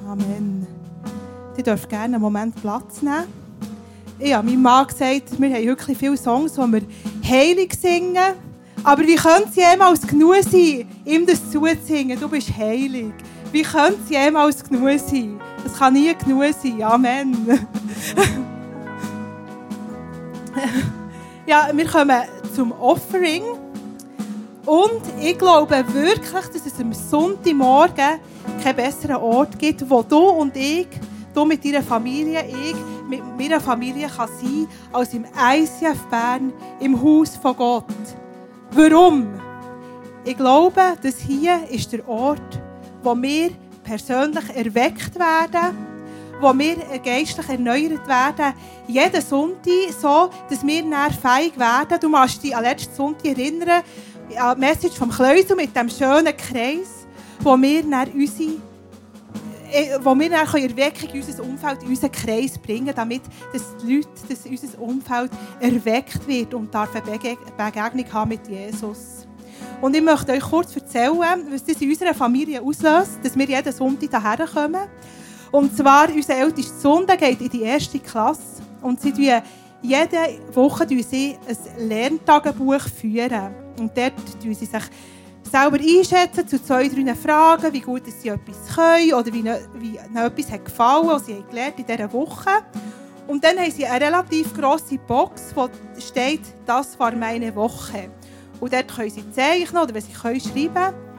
Amen. 0.07 0.67
Sie 1.55 1.63
dürfen 1.63 1.89
gerne 1.89 2.15
einen 2.15 2.21
Moment 2.21 2.55
Platz 2.61 3.01
nehmen. 3.01 3.25
Ich 4.17 4.33
habe 4.33 4.47
meinem 4.47 4.61
Mann 4.61 4.87
gesagt, 4.87 5.39
wir 5.39 5.53
haben 5.53 5.65
wirklich 5.65 5.97
viele 5.97 6.17
Songs, 6.17 6.53
die 6.53 6.59
wir 6.59 6.81
heilig 7.27 7.73
singen. 7.79 8.35
Aber 8.83 9.03
wie 9.03 9.15
könnte 9.15 9.49
es 9.49 9.55
jemals 9.55 10.05
genug 10.05 10.43
sein, 10.43 10.87
ihm 11.05 11.25
das 11.25 11.51
zuzusingen? 11.51 12.19
Du 12.19 12.27
bist 12.27 12.55
heilig. 12.57 13.13
Wie 13.51 13.61
könnte 13.61 13.99
es 14.03 14.09
jemals 14.09 14.63
genug 14.63 14.99
sein? 14.99 15.39
Es 15.65 15.77
kann 15.77 15.93
nie 15.93 16.13
genug 16.15 16.43
sein. 16.61 16.81
Amen. 16.81 17.59
ja, 21.47 21.69
wir 21.73 21.85
kommen 21.85 22.21
zum 22.55 22.71
Offering. 22.73 23.43
Und 24.65 25.01
ich 25.19 25.37
glaube 25.37 25.83
wirklich, 25.93 26.45
dass 26.53 26.65
es 26.65 26.79
am 26.79 26.93
Sonntagmorgen 26.93 28.19
keinen 28.63 28.75
besseren 28.75 29.17
Ort 29.17 29.57
gibt, 29.57 29.89
wo 29.89 30.03
du 30.03 30.19
und 30.19 30.55
ich, 30.55 30.87
du 31.33 31.45
mit 31.45 31.65
deiner 31.65 31.81
Familie, 31.81 32.45
ich 32.47 32.75
mit 33.09 33.21
meiner 33.37 33.59
Familie 33.59 34.07
kann 34.07 34.29
sein 34.39 34.67
als 34.93 35.13
im 35.13 35.25
ICF 35.25 36.05
Bern, 36.09 36.53
im 36.79 37.01
Haus 37.01 37.35
von 37.35 37.55
Gott. 37.55 37.85
Warum? 38.71 39.27
Ich 40.23 40.37
glaube, 40.37 40.81
dass 41.01 41.17
hier 41.17 41.59
ist 41.69 41.91
der 41.91 42.07
Ort, 42.07 42.61
wo 43.01 43.19
wir 43.19 43.49
persönlich 43.83 44.55
erweckt 44.55 45.17
werden, 45.17 45.90
wo 46.41 46.57
wir 46.57 46.75
geistlich 47.03 47.49
erneuert 47.49 48.07
werden, 48.07 48.53
jeden 48.87 49.21
Sonntag 49.21 49.91
so, 49.99 50.29
dass 50.49 50.65
wir 50.65 50.83
dann 50.83 51.11
fähig 51.11 51.57
werden. 51.57 51.99
Du 51.99 52.09
musst 52.09 52.43
dich 52.43 52.55
an 52.55 52.63
letzten 52.63 52.95
Sonntag 52.95 53.25
erinnern, 53.25 53.83
an 54.37 54.55
die 54.55 54.59
Message 54.59 54.95
vom 54.95 55.09
Kleusel 55.09 55.55
mit 55.55 55.75
dem 55.75 55.89
schönen 55.89 56.35
Kreis, 56.35 57.07
wo 57.39 57.55
wir 57.57 57.83
dann 57.83 58.09
unsere 58.09 58.51
äh, 59.71 59.97
wo 60.01 60.13
wir 60.15 60.29
dann 60.29 60.47
Erweckung 60.47 61.09
in 61.13 61.21
unser 61.21 61.43
Umfeld, 61.43 61.83
in 61.83 61.89
unseren 61.89 62.11
Kreis 62.11 62.57
bringen 62.57 62.93
damit 62.93 63.21
dass 63.53 63.77
die 63.77 63.95
Leute, 63.95 64.09
dass 64.27 64.45
unser 64.45 64.81
Umfeld 64.81 65.31
erweckt 65.61 66.27
wird 66.27 66.53
und 66.53 66.73
darf 66.73 66.93
eine 66.93 67.05
Bege 67.05 67.37
Begegnung 67.57 68.13
haben 68.13 68.29
mit 68.29 68.47
Jesus. 68.49 69.27
Und 69.81 69.95
ich 69.95 70.01
möchte 70.01 70.33
euch 70.33 70.43
kurz 70.43 70.75
erzählen, 70.75 71.45
was 71.49 71.63
das 71.63 71.81
in 71.81 71.89
unserer 71.89 72.13
Familie 72.13 72.61
auslöst, 72.61 73.19
dass 73.23 73.37
wir 73.37 73.45
jeden 73.45 73.73
Sonntag 73.73 74.21
hierher 74.21 74.47
kommen. 74.47 74.87
Und 75.51 75.75
zwar, 75.75 76.09
unser 76.09 76.37
ältester 76.37 76.79
Sohn 76.79 77.05
geht 77.05 77.41
in 77.41 77.49
die 77.49 77.63
erste 77.63 77.99
Klasse 77.99 78.61
und 78.81 79.01
sie 79.01 79.11
führen 79.11 79.41
jede 79.81 80.39
Woche 80.53 80.85
ein 80.85 81.87
Lerntagebuch. 81.87 82.81
Führen. 82.81 83.53
Und 83.77 83.97
dort 83.97 84.13
tun 84.41 84.53
sie 84.53 84.65
sich 84.65 84.83
selber 85.51 85.77
einschätzen 85.77 86.47
zu 86.47 86.63
zwei, 86.63 86.87
drei 86.87 87.15
Fragen, 87.15 87.73
wie 87.73 87.81
gut 87.81 88.03
sie 88.05 88.29
etwas 88.29 88.75
können 88.75 89.13
oder 89.13 89.33
wie 89.33 89.39
ihnen, 89.39 89.57
wie 89.75 89.97
ihnen 89.97 90.17
etwas 90.17 90.51
hat 90.51 90.65
gefallen 90.65 91.07
was 91.07 91.25
sie 91.25 91.43
gelernt 91.49 91.79
in 91.79 91.85
dieser 91.85 92.11
Woche. 92.13 92.49
Und 93.27 93.43
dann 93.43 93.57
haben 93.57 93.71
sie 93.71 93.85
eine 93.85 94.05
relativ 94.05 94.53
grosse 94.53 94.97
Box, 94.97 95.51
wo 95.55 95.69
steht, 95.99 96.41
das 96.65 96.97
war 96.99 97.13
meine 97.15 97.53
Woche. 97.55 98.09
Und 98.59 98.73
dort 98.73 98.95
können 98.95 99.09
sie 99.09 99.29
zeichnen 99.31 99.81
oder 99.81 99.93
wenn 99.93 100.01
sie 100.01 100.13
können 100.13 100.39
schreiben 100.39 101.10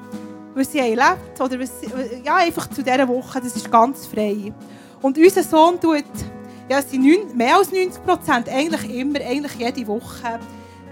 was 0.55 0.73
sie 0.73 0.79
erlebt 0.79 1.41
oder 1.41 1.59
was 1.59 1.81
sie, 1.81 1.89
ja, 2.25 2.37
einfach 2.37 2.69
zu 2.69 2.83
dieser 2.83 3.09
Woche, 3.09 3.41
das 3.41 3.57
ist 3.57 3.71
ganz 3.71 4.07
frei. 4.07 4.53
Und 5.01 5.19
unser 5.19 5.43
Sohn 5.43 5.81
tut, 5.81 6.05
ja, 6.69 6.81
neun, 6.93 7.37
mehr 7.37 7.57
als 7.57 7.73
90 7.73 8.05
Prozent, 8.05 8.49
eigentlich 8.49 8.95
immer, 8.95 9.21
eigentlich 9.21 9.55
jede 9.55 9.87
Woche, 9.87 10.39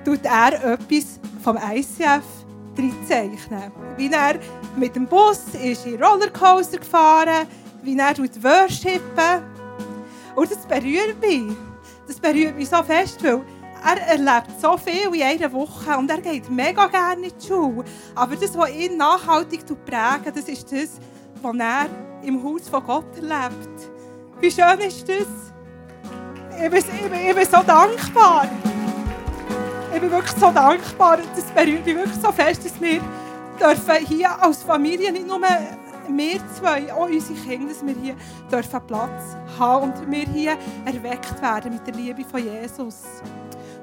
tut 0.04 0.24
er 0.24 0.72
etwas 0.72 1.20
vom 1.42 1.56
ICF 1.56 2.24
zeichnen. 3.08 3.72
Wie 3.96 4.10
er 4.10 4.38
mit 4.76 4.96
dem 4.96 5.06
Bus 5.06 5.42
ist 5.62 5.86
in 5.86 6.02
Rollercoaster 6.02 6.78
gefahren, 6.78 7.46
wie 7.82 7.98
er 7.98 8.16
worshipen. 8.18 9.42
Und 10.34 10.50
das 10.50 10.66
berührt 10.66 11.20
mich. 11.20 11.52
Das 12.06 12.18
berührt 12.18 12.56
mich 12.56 12.68
so 12.68 12.82
fest, 12.82 13.22
weil 13.22 13.42
er 13.84 14.06
erlebt 14.06 14.60
so 14.60 14.76
viel 14.76 15.14
in 15.14 15.22
einer 15.22 15.52
Woche 15.52 15.96
und 15.96 16.10
er 16.10 16.20
geht 16.20 16.50
mega 16.50 16.86
gerne 16.86 17.26
in 17.26 17.32
die 17.38 17.46
Schule. 17.46 17.84
Aber 18.14 18.36
das, 18.36 18.56
was 18.56 18.70
ihn 18.70 18.96
nachhaltig 18.96 19.64
prägt, 19.66 20.36
das 20.36 20.48
ist 20.48 20.70
das, 20.72 20.98
was 21.42 21.56
er 21.56 21.86
im 22.22 22.42
Haus 22.42 22.68
von 22.68 22.84
Gott 22.84 23.16
erlebt. 23.16 23.90
Wie 24.40 24.50
schön 24.50 24.78
ist 24.80 25.08
das? 25.08 25.26
Ich 26.62 26.70
bin, 26.70 26.78
ich 26.78 27.10
bin, 27.10 27.28
ich 27.28 27.34
bin 27.34 27.44
so 27.44 27.62
dankbar. 27.62 28.48
Ich 29.94 30.00
bin 30.00 30.10
wirklich 30.10 30.36
so 30.38 30.50
dankbar. 30.50 31.18
Das 31.34 31.44
berührt 31.46 31.84
mich 31.84 31.96
wirklich 31.96 32.20
so 32.22 32.32
fest, 32.32 32.64
dass 32.64 32.80
wir 32.80 33.00
dürfen 33.58 34.06
hier 34.06 34.42
als 34.42 34.62
Familie 34.62 35.12
nicht 35.12 35.26
nur 35.26 35.40
wir 36.16 36.40
zwei, 36.54 36.92
auch 36.92 37.08
unsere 37.08 37.38
Kinder, 37.38 37.72
dass 37.72 37.86
wir 37.86 37.94
hier 37.94 38.16
dürfen 38.50 38.80
Platz 38.86 39.36
haben 39.58 39.92
und 39.92 40.10
wir 40.10 40.24
hier 40.24 40.56
erweckt 40.84 41.40
werden 41.40 41.74
mit 41.74 41.86
der 41.86 41.94
Liebe 41.94 42.24
von 42.24 42.42
Jesus. 42.42 42.96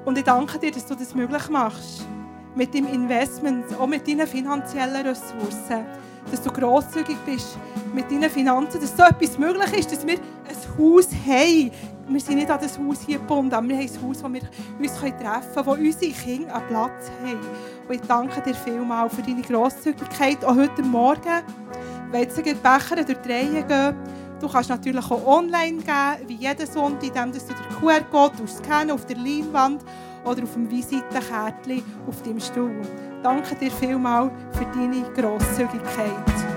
Und 0.08 0.16
ich 0.16 0.24
danke 0.24 0.58
dir, 0.58 0.70
dass 0.70 0.86
du 0.86 0.94
das 0.94 1.14
möglich 1.14 1.50
machst. 1.50 2.06
mit 2.54 2.74
deinem 2.74 2.88
Investment, 2.94 3.66
auch 3.78 3.86
mit 3.86 4.08
deinen 4.08 4.26
finanziellen 4.26 5.06
Ressourcen. 5.06 5.84
Dass 6.30 6.42
du 6.42 6.50
grosszügig 6.50 7.18
bist 7.26 7.58
mit 7.92 8.10
deinen 8.10 8.30
Finanzen, 8.30 8.80
dass 8.80 8.96
so 8.96 9.02
etwas 9.02 9.36
möglich 9.36 9.80
ist, 9.80 9.92
dass 9.92 10.06
wir 10.06 10.14
ein 10.14 10.78
Haus 10.78 11.08
haben. 11.26 11.70
Wir 12.08 12.20
sind 12.20 12.36
nicht 12.36 12.50
an 12.50 12.58
das 12.58 12.78
Haus 12.78 13.02
hier 13.04 13.18
gebunden, 13.18 13.52
aber 13.52 13.68
wir 13.68 13.76
haben 13.76 13.84
ein 13.84 14.08
Haus, 14.08 14.24
wo 14.24 14.32
wir 14.32 14.40
uns 14.80 14.94
treffen 14.94 15.18
können, 15.18 15.66
wo 15.66 15.72
unsere 15.72 16.12
Kinder 16.12 16.54
einen 16.54 16.66
Platz 16.68 17.10
haben. 17.22 17.40
Und 17.86 17.94
ich 17.94 18.00
danke 18.00 18.40
dir 18.40 18.54
vielmals 18.54 19.14
für 19.14 19.20
deine 19.22 19.42
Grosszügigkeit, 19.42 20.42
auch 20.42 20.56
heute 20.56 20.82
Morgen. 20.82 21.42
Wenn 22.10 22.22
jetzt 22.22 22.38
die 22.38 22.54
Becher 22.54 23.04
durch 23.04 23.18
die 23.18 23.30
Reihe 23.30 23.62
gehen, 23.62 23.94
du 24.40 24.48
kannst 24.48 24.70
natürlich 24.70 25.04
auch 25.10 25.26
online 25.26 25.78
geben, 25.78 26.28
wie 26.28 26.34
jeden 26.34 26.66
Sonntag, 26.66 27.04
indem 27.04 27.32
du 27.32 27.38
den 27.38 27.80
QR-Code 27.80 28.48
scannen 28.48 28.90
auf 28.90 29.06
der 29.06 29.16
Leinwand 29.16 29.82
oder 30.24 30.42
auf 30.42 30.52
dem 30.54 30.70
Visitenkärtchen 30.70 31.82
auf 32.06 32.22
deinem 32.22 32.40
Stuhl. 32.40 32.80
Danke 33.22 33.54
dir 33.56 33.70
vielmals 33.70 34.32
für 34.52 34.64
deine 34.66 35.02
Grosszügigkeit. 35.14 36.47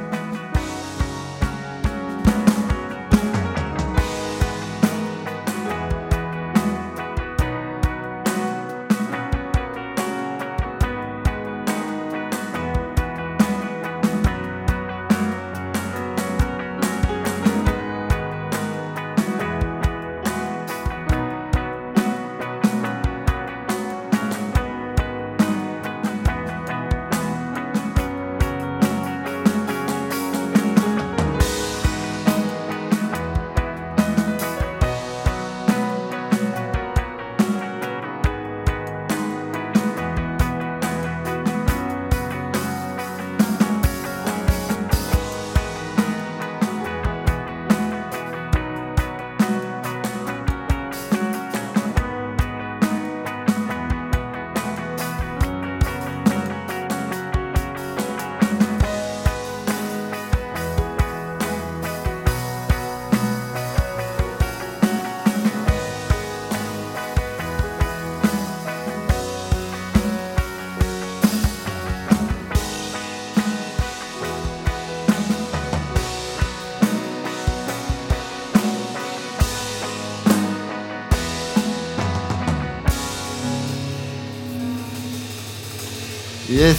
Yes. 86.62 86.78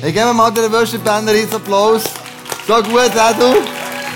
Hey, 0.00 0.10
geben 0.10 0.28
wir 0.28 0.32
mal 0.32 0.50
der 0.50 0.72
Worship-Band 0.72 1.28
einen 1.28 1.52
Applaus. 1.52 2.02
So 2.66 2.76
gut, 2.76 3.12
Edu. 3.12 3.60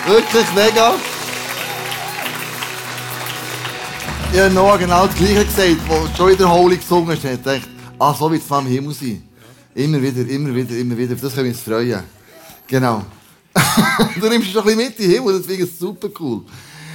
Wirklich 0.06 0.46
mega. 0.54 0.94
Ich 4.32 4.40
habe 4.40 4.54
Noah 4.54 4.78
genau 4.78 5.06
das 5.06 5.14
Gleiche 5.14 5.44
gesagt, 5.44 5.76
wo 5.86 6.08
schon 6.16 6.30
Wiederholung 6.30 6.78
gesungen 6.78 7.10
hast. 7.10 7.26
Ich 7.26 7.42
dachte, 7.42 7.60
ah, 7.98 8.14
so 8.14 8.30
wird 8.30 8.40
es 8.42 8.50
im 8.50 8.64
Himmel 8.64 8.94
sein. 8.94 9.28
Immer 9.74 10.00
wieder, 10.00 10.26
immer 10.26 10.54
wieder, 10.54 10.74
immer 10.78 10.96
wieder. 10.96 11.12
Auf 11.12 11.20
Das 11.20 11.34
können 11.34 11.44
wir 11.44 11.52
uns 11.52 11.60
freuen. 11.60 12.02
Genau. 12.66 13.02
du 14.18 14.28
nimmst 14.30 14.46
es 14.46 14.52
schon 14.54 14.62
ein 14.62 14.64
bisschen 14.64 14.78
mit 14.78 14.98
in 14.98 15.10
den 15.10 15.10
Himmel, 15.10 15.36
das 15.36 15.46
finde 15.46 15.64
ich 15.64 15.78
super 15.78 16.08
cool. 16.20 16.40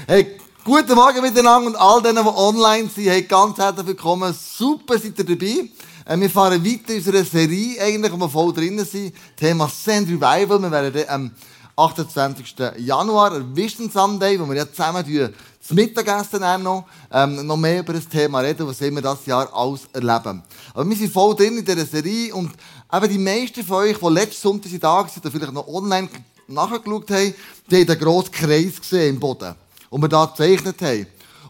Hey, 0.07 0.39
guten 0.63 0.95
Morgen 0.95 1.21
miteinander 1.21 1.67
und 1.67 1.75
all 1.75 2.01
denen, 2.01 2.23
die 2.23 2.35
online 2.35 2.89
sind. 2.89 3.09
Hey, 3.09 3.21
ganz 3.21 3.59
herzlich 3.59 3.85
willkommen. 3.85 4.33
Super, 4.33 4.97
seid 4.97 5.19
ihr 5.19 5.23
dabei. 5.23 5.69
Äh, 6.07 6.17
Wir 6.19 6.29
fahren 6.29 6.63
weiter 6.63 6.89
in 6.91 6.97
unserer 6.97 7.25
Serie, 7.25 7.81
eigentlich, 7.81 8.11
wo 8.13 8.17
wir 8.17 8.29
voll 8.29 8.53
drinnen 8.53 8.85
sind. 8.85 9.13
Thema 9.35 9.67
Send 9.67 10.07
Revival. 10.07 10.59
Wir 10.61 10.71
werden 10.71 11.03
am 11.09 11.31
28. 11.75 12.55
Januar, 12.77 13.41
Vision 13.53 13.91
Sunday, 13.91 14.39
wo 14.39 14.47
wir 14.47 14.55
ja 14.55 14.71
zusammen 14.71 15.03
das 15.03 15.71
Mittagessen 15.71 16.39
nehmen 16.39 16.63
noch, 16.63 16.85
ähm, 17.11 17.45
noch 17.45 17.57
mehr 17.57 17.81
über 17.81 17.91
das 17.91 18.07
Thema 18.07 18.39
reden, 18.39 18.65
was 18.65 18.79
wir 18.79 19.01
das 19.01 19.25
Jahr 19.25 19.53
alles 19.53 19.81
erleben. 19.91 20.41
Aber 20.73 20.89
wir 20.89 20.95
sind 20.95 21.11
voll 21.11 21.35
drin 21.35 21.57
in 21.57 21.65
dieser 21.65 21.85
Serie 21.85 22.33
und 22.33 22.51
eben 22.93 23.09
die 23.09 23.17
meisten 23.17 23.63
von 23.65 23.77
euch, 23.83 23.97
die 23.97 24.07
letzten 24.07 24.41
Sonntag 24.41 24.71
da 24.79 24.93
waren 24.93 25.09
oder 25.17 25.31
vielleicht 25.31 25.53
noch 25.53 25.67
online 25.67 26.07
nachgeschaut 26.47 27.11
haben, 27.11 27.35
die 27.69 27.75
haben 27.75 27.85
den 27.85 27.99
grossen 27.99 28.31
Kreis 28.31 28.79
gesehen 28.79 29.15
im 29.15 29.19
Boden, 29.19 29.53
den 29.91 30.01
wir 30.01 30.07
da 30.07 30.25
gezeichnet 30.25 30.81
haben. 30.81 31.05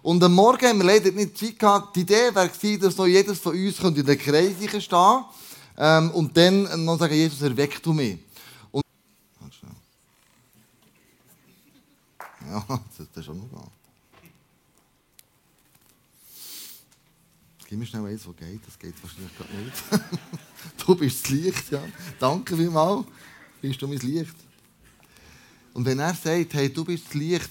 Und 0.08 0.24
am 0.24 0.36
Morgen 0.36 0.66
haben 0.66 0.78
wir 0.78 0.86
leider 0.86 1.12
nicht 1.12 1.38
Zeit 1.38 1.60
gehabt. 1.60 1.94
Die 1.94 2.00
Idee 2.00 2.34
wäre 2.34 2.48
gewesen, 2.48 2.80
dass 2.80 2.96
noch 2.96 3.08
jedes 3.08 3.40
von 3.40 3.54
uns 3.54 3.78
in 3.78 4.06
den 4.06 4.18
Kreis 4.18 4.54
stehen 4.82 5.26
ähm, 5.78 6.12
und 6.12 6.38
dann 6.38 6.86
noch 6.86 6.98
sagen, 6.98 7.14
Jesus, 7.14 7.42
erweck 7.42 7.84
du 7.84 7.92
mich. 7.92 8.18
Und 8.72 8.86
ja, 12.40 12.66
das 12.98 13.18
ist 13.18 13.26
schon 13.26 13.38
noch. 13.38 13.70
Gib 17.68 17.78
mir 17.78 17.86
schnell 17.86 18.06
eins, 18.06 18.26
was 18.26 18.36
geht. 18.38 18.62
Das 18.66 18.80
geht 18.80 18.94
wahrscheinlich 19.04 19.38
gerade 19.38 19.54
nicht. 19.56 19.84
du 20.88 20.96
bist 20.96 21.26
das 21.26 21.32
Licht, 21.32 21.70
ja. 21.70 21.84
Danke 22.18 22.56
vielmals. 22.56 23.06
Bist 23.60 23.82
du 23.82 23.90
mein 23.90 23.98
Licht. 23.98 24.36
Und 25.74 25.84
wenn 25.84 26.00
er 26.00 26.14
sagt, 26.14 26.54
hey, 26.54 26.72
du 26.72 26.86
bist 26.86 27.08
das 27.08 27.14
Licht 27.14 27.50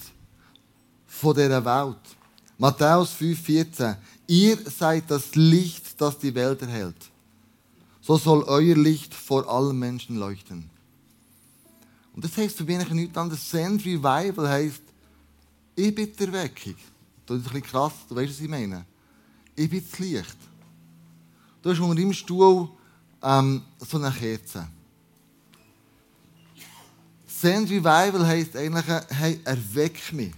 von 1.07 1.35
dieser 1.35 1.63
Welt. 1.63 2.16
Matthäus 2.59 3.15
5,14. 3.15 3.97
Ihr 4.27 4.59
seid 4.71 5.11
das 5.11 5.35
Licht, 5.35 6.01
das 6.01 6.19
die 6.19 6.35
Welt 6.35 6.63
erhält. 6.63 6.97
So 8.01 8.17
soll 8.17 8.45
euer 8.45 8.77
Licht 8.77 9.13
vor 9.13 9.49
allen 9.49 9.79
Menschen 9.79 10.17
leuchten. 10.17 10.71
Und 12.15 12.25
das 12.25 12.37
heisst 12.37 12.57
für 12.57 12.65
mich 12.65 12.89
nichts 12.91 13.17
anderes. 13.17 13.51
Send 13.51 13.85
Revival 13.85 14.49
heisst, 14.49 14.83
ich 15.75 15.95
bin 15.95 16.11
die 16.19 16.25
Erweckung. 16.25 16.77
Das 17.27 17.37
ist 17.37 17.47
ein 17.47 17.53
bisschen 17.53 17.63
krass, 17.63 17.93
du 18.09 18.17
weißt, 18.17 18.31
was 18.31 18.41
ich 18.41 18.49
meine. 18.49 18.87
Ich 19.55 19.69
bin 19.69 19.85
das 19.89 19.99
Licht. 19.99 20.37
Du 21.61 21.71
hast 21.71 21.81
unter 21.81 21.95
deinem 21.95 22.13
Stuhl 22.13 22.71
ähm, 23.23 23.63
so 23.79 23.99
eine 23.99 24.11
Kerze. 24.11 24.67
Send 27.27 27.69
Revival 27.69 28.27
heisst 28.27 28.57
eigentlich, 28.57 28.87
hey, 29.11 29.41
erweck 29.45 30.13
mich. 30.13 30.33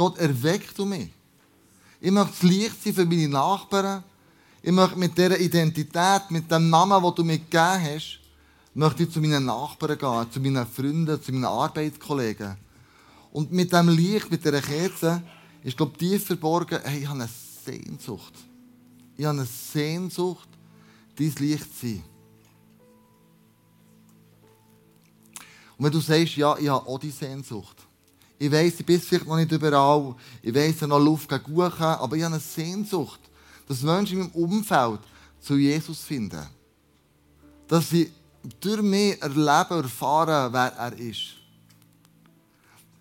Gott, 0.00 0.16
erweck 0.16 0.74
du 0.74 0.86
mich. 0.86 1.10
Ich 2.00 2.10
möchte 2.10 2.30
das 2.30 2.42
Licht 2.42 2.82
sein 2.82 2.94
für 2.94 3.04
meine 3.04 3.28
Nachbarn. 3.28 4.02
Ich 4.62 4.72
möchte 4.72 4.98
mit 4.98 5.18
dieser 5.18 5.38
Identität, 5.38 6.22
mit 6.30 6.50
dem 6.50 6.70
Namen, 6.70 7.02
den 7.02 7.14
du 7.14 7.22
mir 7.22 7.36
gegeben 7.36 7.84
hast, 7.84 8.18
möchte 8.72 9.02
ich 9.02 9.10
zu 9.10 9.20
meinen 9.20 9.44
Nachbarn 9.44 9.98
gehen, 9.98 10.32
zu 10.32 10.40
meinen 10.40 10.66
Freunden, 10.66 11.22
zu 11.22 11.32
meinen 11.32 11.44
Arbeitskollegen. 11.44 12.56
Und 13.30 13.52
mit 13.52 13.74
dem 13.74 13.90
Licht, 13.90 14.30
mit 14.30 14.42
dieser 14.42 14.62
Kerze, 14.62 15.22
ist, 15.62 15.76
glaube 15.76 15.92
ich, 15.92 15.98
tief 15.98 16.24
verborgen, 16.28 16.80
hey, 16.82 17.00
ich 17.00 17.06
habe 17.06 17.20
eine 17.20 17.28
Sehnsucht. 17.66 18.32
Ich 19.18 19.26
habe 19.26 19.36
eine 19.36 19.46
Sehnsucht, 19.46 20.48
dein 21.18 21.34
Licht 21.40 21.78
zu 21.78 21.86
sein. 21.88 22.02
Und 25.76 25.84
wenn 25.84 25.92
du 25.92 26.00
sagst, 26.00 26.36
ja, 26.36 26.56
ich 26.56 26.70
habe 26.70 26.88
auch 26.88 26.98
die 26.98 27.10
Sehnsucht. 27.10 27.79
Ich 28.42 28.50
weiss, 28.50 28.80
ich 28.80 28.86
bin 28.86 28.98
vielleicht 28.98 29.26
noch 29.26 29.36
nicht 29.36 29.52
überall. 29.52 30.14
Ich 30.40 30.54
weiss, 30.54 30.76
ich 30.76 30.80
habe 30.80 30.88
noch 30.88 30.98
Luft 30.98 31.28
gegen 31.28 31.44
Kuchen, 31.44 31.82
aber 31.82 32.16
ich 32.16 32.22
habe 32.22 32.34
eine 32.34 32.40
Sehnsucht, 32.40 33.20
dass 33.68 33.82
Menschen 33.82 34.18
in 34.18 34.24
meinem 34.24 34.32
Umfeld 34.32 35.00
zu 35.38 35.58
Jesus 35.58 36.00
finden. 36.00 36.46
Dass 37.68 37.90
sie 37.90 38.10
durch 38.58 38.80
mich 38.80 39.20
erleben, 39.20 39.82
erfahren, 39.82 40.50
wer 40.54 40.72
er 40.72 40.98
ist. 40.98 41.34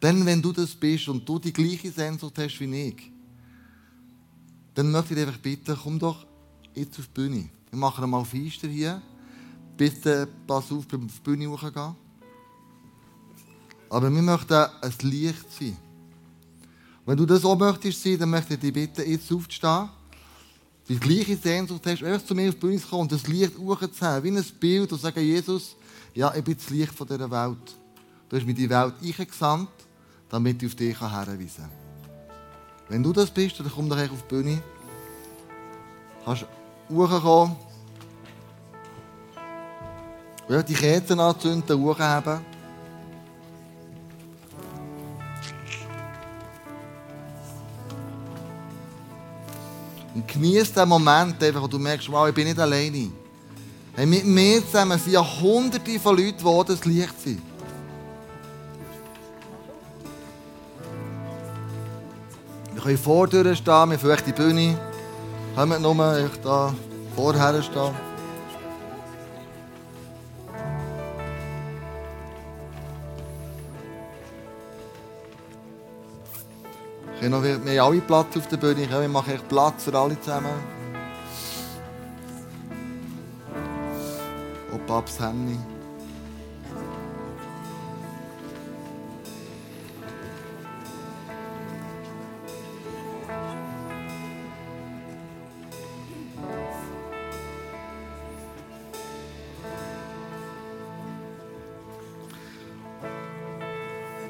Denn 0.02 0.26
wenn 0.26 0.42
du 0.42 0.52
das 0.52 0.76
bist 0.76 1.08
und 1.08 1.28
du 1.28 1.40
die 1.40 1.54
gleiche 1.54 1.90
Sehnsucht 1.90 2.38
hast 2.38 2.60
wie 2.60 2.90
ich, 2.90 3.10
dann 4.76 4.92
möchte 4.92 5.14
ich 5.14 5.20
dich 5.20 5.28
einfach 5.28 5.42
bitten, 5.42 5.78
komm 5.82 6.00
doch 6.00 6.26
jetzt 6.76 7.00
auf 7.00 7.08
die 7.08 7.12
Bühne. 7.14 7.50
Wir 7.70 7.80
machen 7.80 8.04
einmal 8.04 8.26
Feister 8.26 8.68
hier. 8.68 9.02
Bitte 9.78 10.28
pass 10.46 10.70
auf, 10.70 10.86
beim 10.86 11.06
auf 11.06 11.14
die 11.16 11.22
Bühne 11.22 11.50
hochgehen. 11.50 11.96
Aber 13.90 14.14
wir 14.14 14.22
möchten 14.22 14.54
ein 14.54 14.94
Licht 15.02 15.46
sein. 15.58 15.78
Wenn 17.06 17.18
du 17.18 17.26
das 17.26 17.44
auch 17.44 17.58
möchtest 17.58 18.04
sein, 18.04 18.20
dann 18.20 18.30
möchte 18.30 18.54
ich 18.54 18.60
dich 18.60 18.74
bitten, 18.74 19.10
jetzt 19.10 19.32
aufzustehen. 19.32 19.90
die 20.88 21.00
gleiche 21.00 21.36
Sehnsucht 21.38 21.86
hast, 21.86 22.04
einfach 22.04 22.26
zu 22.26 22.36
mir 22.36 22.50
auf 22.50 22.56
die 22.56 22.60
Bühne 22.60 22.80
zu 22.80 22.88
kommen 22.88 23.02
und 23.04 23.12
das 23.12 23.28
Licht 23.28 23.58
hochzuheben, 23.58 24.24
wie 24.24 24.38
ein 24.38 24.46
Bild 24.60 24.92
und 24.92 25.02
sagen, 25.02 25.22
Jesus, 25.22 25.76
ja, 26.14 26.34
ich 26.36 26.44
bin 26.44 26.56
das 26.56 26.70
Licht 26.70 26.94
von 26.94 27.08
dieser 27.08 27.30
Welt. 27.30 27.76
Du 28.28 28.38
hast 28.38 28.46
mir 28.46 28.54
die 28.54 28.70
Welt 28.70 28.94
eingesandt, 29.02 29.70
damit 30.30 30.62
ich 30.62 30.70
auf 30.70 30.76
dich 30.76 31.00
herweisen 31.00 31.50
kann. 31.58 31.70
Wenn 32.90 33.04
du 33.04 33.14
das 33.14 33.32
bist, 33.32 33.60
dann 33.60 33.72
komm 33.74 33.90
doch 33.90 33.98
auf 33.98 34.24
die 34.24 34.36
Bühne. 34.36 34.62
Kannst 36.26 36.46
hochkommen. 36.90 37.56
Ja, 40.48 40.64
die 40.64 40.74
Kerzen 40.74 41.20
anzünden, 41.20 41.80
hochheben. 41.80 42.40
Und 50.16 50.28
genieß 50.28 50.74
den 50.74 50.90
Moment, 50.90 51.36
wo 51.56 51.68
du 51.68 51.78
merkst, 51.78 52.12
wow, 52.12 52.28
ich 52.28 52.34
bin 52.34 52.48
nicht 52.48 52.60
alleine. 52.60 53.12
Hey, 53.96 54.06
mit 54.06 54.26
mir 54.26 54.66
zusammen 54.66 54.98
sind 54.98 55.14
ja 55.14 55.42
hunderte 55.42 56.00
von 56.00 56.18
Leuten, 56.18 56.38
die 56.38 56.68
das 56.68 56.86
Licht 56.86 57.22
sind. 57.22 57.42
Wir 62.74 62.82
können 62.82 62.98
vorne 62.98 63.56
stehen, 63.56 63.90
wir 63.90 64.00
vielleicht 64.00 64.28
die 64.28 64.32
Bühne. 64.32 64.80
Kommt 65.56 65.82
nur 65.82 66.18
echt 66.18 66.46
da 66.46 66.74
vorher 67.16 67.62
stehen. 67.62 68.09
Habe 77.18 77.30
noch, 77.30 77.44
wir 77.44 77.56
haben 77.56 77.94
alle 77.94 78.02
Platz 78.02 78.38
auf 78.38 78.48
der 78.48 78.58
Bühne. 78.58 78.84
Ich 78.84 79.08
mache 79.10 79.34
echt 79.34 79.48
Platz 79.50 79.84
für 79.84 79.94
alle 79.98 80.20
zusammen. 80.22 80.48
Und 84.72 84.88
Henny. 85.20 85.58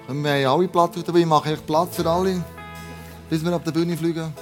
Und 0.08 0.24
wir 0.24 0.50
haben 0.50 0.60
alle 0.60 0.68
Platz 0.68 0.98
auf 0.98 1.04
der 1.04 1.12
Bühne. 1.12 1.22
Ich 1.22 1.30
mache 1.30 1.54
echt 1.54 1.68
Platz 1.68 1.96
für 1.96 2.10
alle, 2.10 2.44
bis 3.30 3.44
wir 3.44 3.56
auf 3.56 3.64
der 3.64 3.72
Bühne 3.72 3.96
fliegen. 3.96 4.34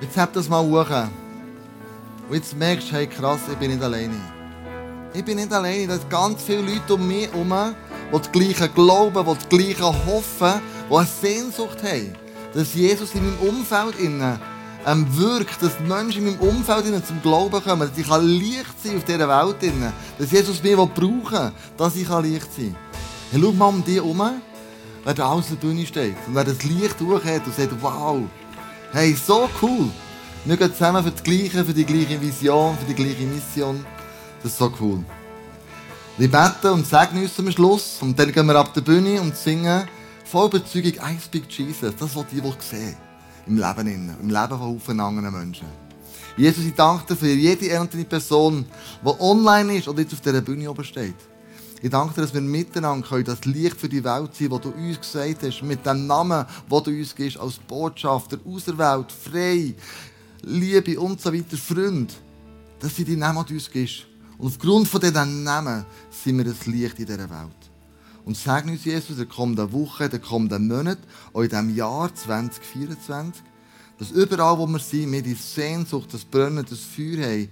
Jetzt 0.00 0.16
habt 0.16 0.36
das 0.36 0.48
mal 0.48 0.62
hoch. 0.62 0.90
Und 2.28 2.36
jetzt 2.36 2.56
merkst 2.56 2.90
du, 2.90 2.96
hey 2.96 3.06
krass, 3.06 3.40
ich 3.50 3.56
bin 3.56 3.70
nicht 3.70 3.82
alleine. 3.82 4.14
Ich 5.14 5.24
bin 5.24 5.36
nicht 5.36 5.52
alleine. 5.52 5.88
Da 5.88 5.94
sind 5.98 6.10
ganz 6.10 6.42
viele 6.42 6.62
Leute 6.62 6.94
um 6.94 7.06
mich 7.06 7.30
herum, 7.30 7.74
die 8.12 8.18
das 8.18 8.32
Gleiche 8.32 8.68
glauben, 8.68 9.24
die 9.24 9.34
das 9.34 9.48
Gleiche 9.48 10.06
hoffen, 10.06 10.60
die 10.88 10.94
eine 10.94 11.06
Sehnsucht 11.06 11.82
haben, 11.82 12.14
dass 12.54 12.74
Jesus 12.74 13.14
in 13.14 13.24
meinem 13.24 13.48
Umfeld 13.48 13.98
innen 13.98 14.38
ähm, 14.86 15.06
wirkt, 15.16 15.62
dass 15.62 15.76
die 15.78 15.84
Menschen 15.84 16.26
in 16.26 16.38
meinem 16.38 16.48
Umfeld 16.48 17.06
zum 17.06 17.22
Glauben 17.22 17.62
kommen, 17.62 17.88
dass 17.88 17.98
ich 17.98 18.06
Licht 18.06 18.82
sein 18.82 18.96
auf 18.96 19.04
dieser 19.04 19.28
Welt 19.28 19.56
dass 20.18 20.30
Jesus 20.30 20.62
mich 20.62 20.74
brauchen 20.74 21.00
will, 21.00 21.52
dass 21.76 21.96
ich 21.96 22.08
Licht 22.08 22.52
sein 22.54 22.74
kann. 22.74 22.76
Hey, 23.30 23.40
schau 23.40 23.52
mal 23.52 23.66
um 23.66 23.84
dich 23.84 23.96
herum, 23.96 24.22
wer 25.04 25.14
da 25.14 25.40
der 25.40 25.56
Bühne 25.56 25.86
steht 25.86 26.16
und 26.26 26.34
wer 26.34 26.44
das 26.44 26.62
Licht 26.64 27.00
durchhat 27.00 27.46
und 27.46 27.54
sagt, 27.54 27.70
wow, 27.80 28.20
hey, 28.92 29.14
so 29.14 29.48
cool. 29.60 29.88
Wir 30.44 30.56
gehen 30.56 30.72
zusammen 30.72 31.04
für 31.04 31.12
das 31.12 31.22
Gleiche, 31.22 31.64
für 31.64 31.72
die 31.72 31.84
gleiche 31.84 32.20
Vision, 32.20 32.76
für 32.76 32.86
die 32.86 32.94
gleiche 32.94 33.22
Mission. 33.22 33.86
Das 34.42 34.52
ist 34.52 34.58
so 34.58 34.72
cool. 34.80 35.04
Wir 36.18 36.30
beten 36.30 36.72
und 36.72 36.86
segnen 36.86 37.22
uns 37.22 37.38
am 37.38 37.50
Schluss 37.52 37.98
und 38.00 38.18
dann 38.18 38.32
gehen 38.32 38.46
wir 38.46 38.56
ab 38.56 38.74
der 38.74 38.80
Bühne 38.80 39.20
und 39.20 39.36
singen 39.36 39.88
voll 40.24 40.48
Überzeugung 40.48 40.92
I 40.94 41.18
speak 41.24 41.44
Jesus. 41.48 41.94
Das, 41.96 42.16
was 42.16 42.24
ich 42.32 42.62
sehen 42.62 42.96
im 43.46 43.56
Leben, 43.56 43.86
innen, 43.86 44.16
im 44.20 44.30
Leben 44.30 44.80
von 44.80 45.00
anderen 45.00 45.32
Menschen. 45.32 45.66
Jesus, 46.36 46.64
ich 46.64 46.74
danke 46.74 47.06
dir 47.08 47.16
für 47.16 47.28
jede 47.28 47.78
einzelne 47.78 48.04
Person, 48.04 48.64
die 49.04 49.20
online 49.20 49.76
ist 49.76 49.88
oder 49.88 50.00
jetzt 50.00 50.14
auf 50.14 50.20
dieser 50.20 50.40
Bühne 50.40 50.70
oben 50.70 50.84
steht. 50.84 51.14
Ich 51.82 51.90
danke 51.90 52.14
dir, 52.14 52.22
dass 52.22 52.32
wir 52.32 52.40
miteinander 52.40 53.06
können, 53.06 53.24
das 53.24 53.44
Licht 53.44 53.78
für 53.78 53.88
die 53.88 54.04
Welt 54.04 54.34
sein, 54.34 54.50
wo 54.50 54.58
du 54.58 54.70
uns 54.70 55.00
gesagt 55.00 55.42
hast, 55.42 55.62
mit 55.62 55.84
dem 55.84 56.06
Namen, 56.06 56.46
wo 56.68 56.80
du 56.80 56.90
uns 56.90 57.14
gibst, 57.14 57.38
als 57.38 57.58
Botschafter, 57.58 58.38
aus 58.46 58.64
der 58.64 58.78
Welt, 58.78 59.10
frei, 59.10 59.74
Liebe 60.42 60.98
und 60.98 61.20
so 61.20 61.32
weiter, 61.32 61.56
Freund, 61.56 62.14
dass 62.78 62.96
sie 62.96 63.04
die 63.04 63.16
Namen 63.16 63.44
uns 63.44 63.70
gibst. 63.70 64.06
Und 64.38 64.46
aufgrund 64.46 64.88
von 64.88 65.00
diesen 65.00 65.42
Namen 65.42 65.84
sind 66.10 66.38
wir 66.38 66.44
das 66.44 66.66
Licht 66.66 66.98
in 66.98 67.06
dieser 67.06 67.28
Welt. 67.28 67.61
Und 68.24 68.36
sag 68.36 68.66
uns, 68.66 68.84
Jesus, 68.84 69.10
in 69.10 69.16
der 69.16 69.26
kommenden 69.26 69.72
Woche, 69.72 70.04
in 70.04 70.10
den 70.10 70.22
kommenden 70.22 70.68
Monat, 70.68 70.98
auch 71.32 71.42
in 71.42 71.48
diesem 71.48 71.74
Jahr 71.74 72.14
2024, 72.14 73.42
dass 73.98 74.10
überall, 74.10 74.58
wo 74.58 74.66
wir 74.66 74.78
sind, 74.78 75.12
wir 75.12 75.22
die 75.22 75.34
Sehnsucht, 75.34 76.12
das 76.14 76.24
Brennen, 76.24 76.64
das 76.68 76.80
Feuer 76.80 77.24
haben, 77.24 77.48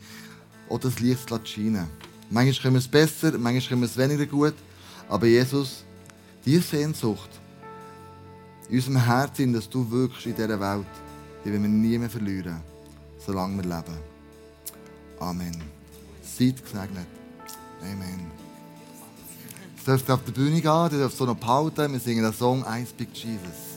auch 0.68 0.78
das 0.78 1.00
Licht 1.00 1.28
zu 1.28 1.40
scheinen. 1.44 1.88
Manchmal 2.30 2.62
können 2.62 2.74
wir 2.74 2.78
es 2.78 2.88
besser, 2.88 3.36
manchmal 3.38 3.68
können 3.68 3.80
wir 3.80 3.86
es 3.86 3.96
weniger 3.96 4.26
gut. 4.26 4.54
Aber 5.08 5.26
Jesus, 5.26 5.84
diese 6.44 6.62
Sehnsucht 6.62 7.30
in 8.68 8.76
unserem 8.76 9.04
Herzen, 9.04 9.52
dass 9.52 9.68
du 9.68 9.90
wirkst 9.90 10.26
in 10.26 10.36
dieser 10.36 10.60
Welt, 10.60 10.86
die 11.44 11.50
wollen 11.50 11.62
wir 11.62 11.68
nie 11.68 11.98
mehr 11.98 12.10
verlieren, 12.10 12.60
solange 13.18 13.56
wir 13.56 13.64
leben. 13.64 13.98
Amen. 15.18 15.60
Seid 16.22 16.62
gesegnet. 16.62 17.06
Amen. 17.82 18.39
Dürft 19.90 20.08
auf 20.08 20.20
die 20.24 20.30
Bühne 20.30 20.60
gehen, 20.60 20.88
ihr 20.92 20.98
dürft 20.98 21.16
so 21.16 21.26
noch 21.26 21.34
behalten. 21.34 21.92
Wir 21.92 21.98
singen 21.98 22.22
den 22.22 22.32
Song 22.32 22.64
I 22.64 22.86
Speak 22.86 23.08
Jesus. 23.12 23.69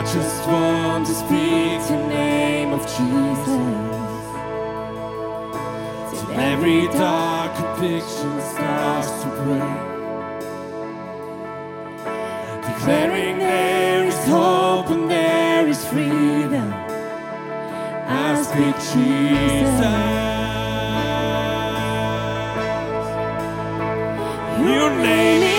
I 0.00 0.02
just 0.02 0.46
want 0.48 1.06
to 1.08 1.12
speak 1.12 1.78
the 1.88 2.08
name 2.08 2.72
of 2.72 2.80
Jesus. 2.80 3.46
Till 6.10 6.40
every 6.40 6.86
dark 6.86 7.52
addiction 7.60 8.40
starts 8.40 9.10
to 9.20 9.28
break. 9.44 9.80
Declaring 12.64 13.40
there 13.40 14.06
is 14.06 14.24
hope 14.24 14.88
and 14.88 15.10
there 15.10 15.68
is 15.68 15.84
freedom. 15.84 16.72
I 18.08 18.40
speak 18.42 18.76
Jesus. 18.94 19.84
Your 24.64 24.90
name 24.96 25.49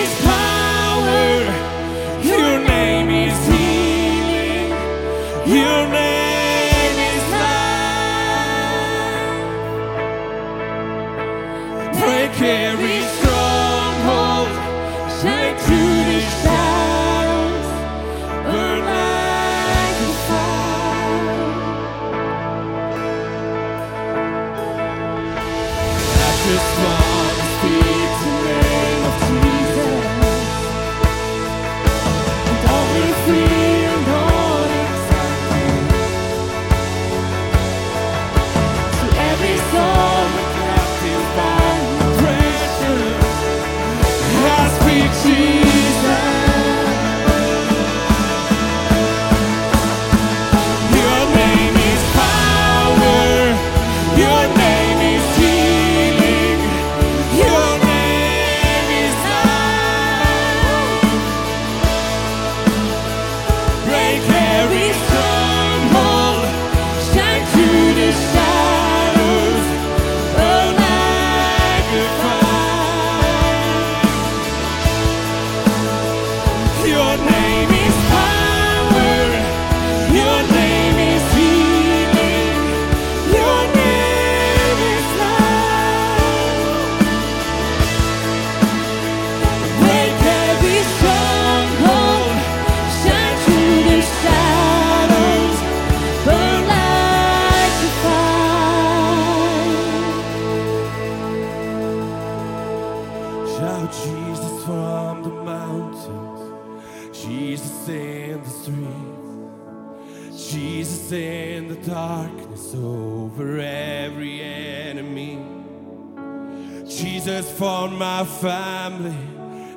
for 117.58 117.88
my 117.88 118.24
family, 118.24 119.16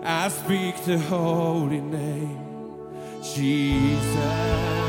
I 0.03 0.29
speak 0.29 0.83
the 0.85 0.97
holy 0.97 1.81
name, 1.81 2.39
Jesus. 3.21 4.84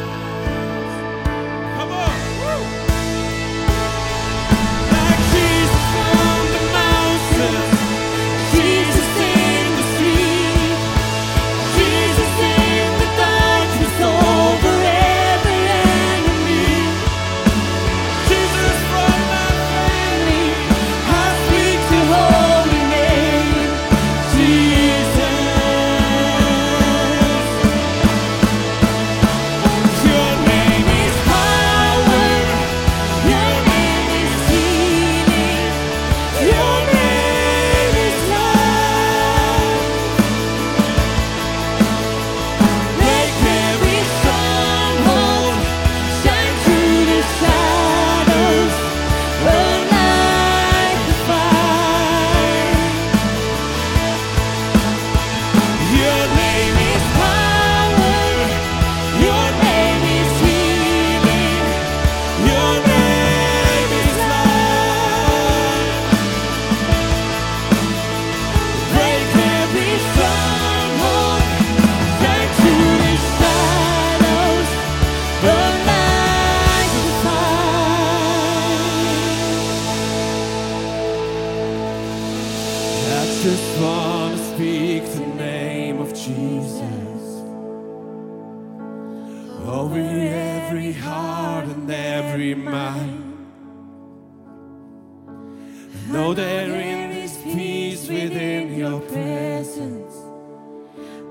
Know 96.09 96.35
Though 96.35 96.35
there 96.35 96.71
is 97.11 97.37
peace 97.39 98.09
within 98.09 98.79
your 98.79 99.01
presence, 99.01 100.15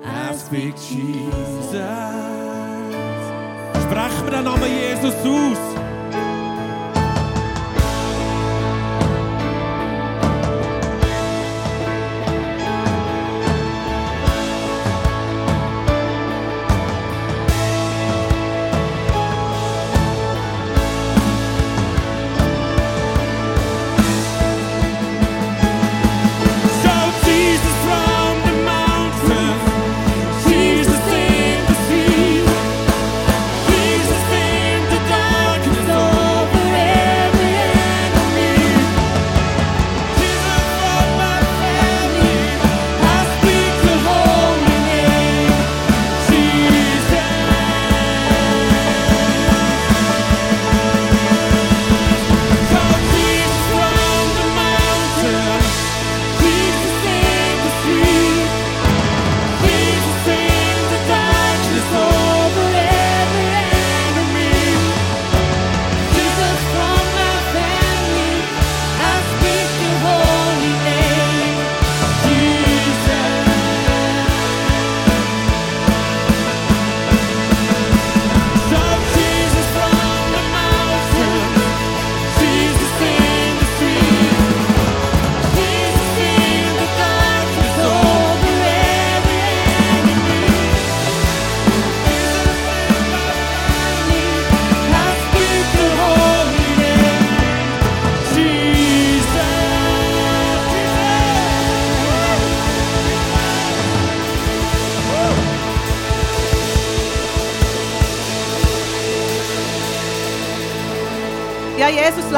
I 0.03 0.35
speak 0.35 0.75
Jesus. 0.75 1.65
Den 4.35 4.43
Namen 4.43 4.69
Jesus 4.69 5.15
aus. 5.23 5.74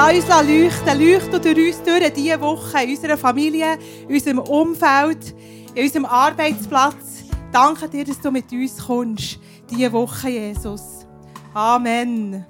Uns 0.08 0.26
leuchten. 0.30 1.02
Leuchte 1.02 1.40
durch 1.42 1.68
uns 1.68 1.84
durch 1.84 2.14
diese 2.14 2.40
Woche 2.40 2.82
in 2.82 2.92
unserer 2.92 3.18
Familie, 3.18 3.78
in 4.08 4.16
unserem 4.16 4.40
Umfeld, 4.40 5.36
in 5.76 5.84
unserem 5.84 6.06
Arbeitsplatz. 6.06 7.26
Danke 7.52 7.90
dir, 7.90 8.06
dass 8.06 8.22
du 8.22 8.32
mit 8.32 8.50
uns 8.54 8.78
kommst. 8.88 9.38
Diese 9.70 9.92
Woche, 9.92 10.30
Jesus. 10.30 11.06
Amen. 11.54 12.46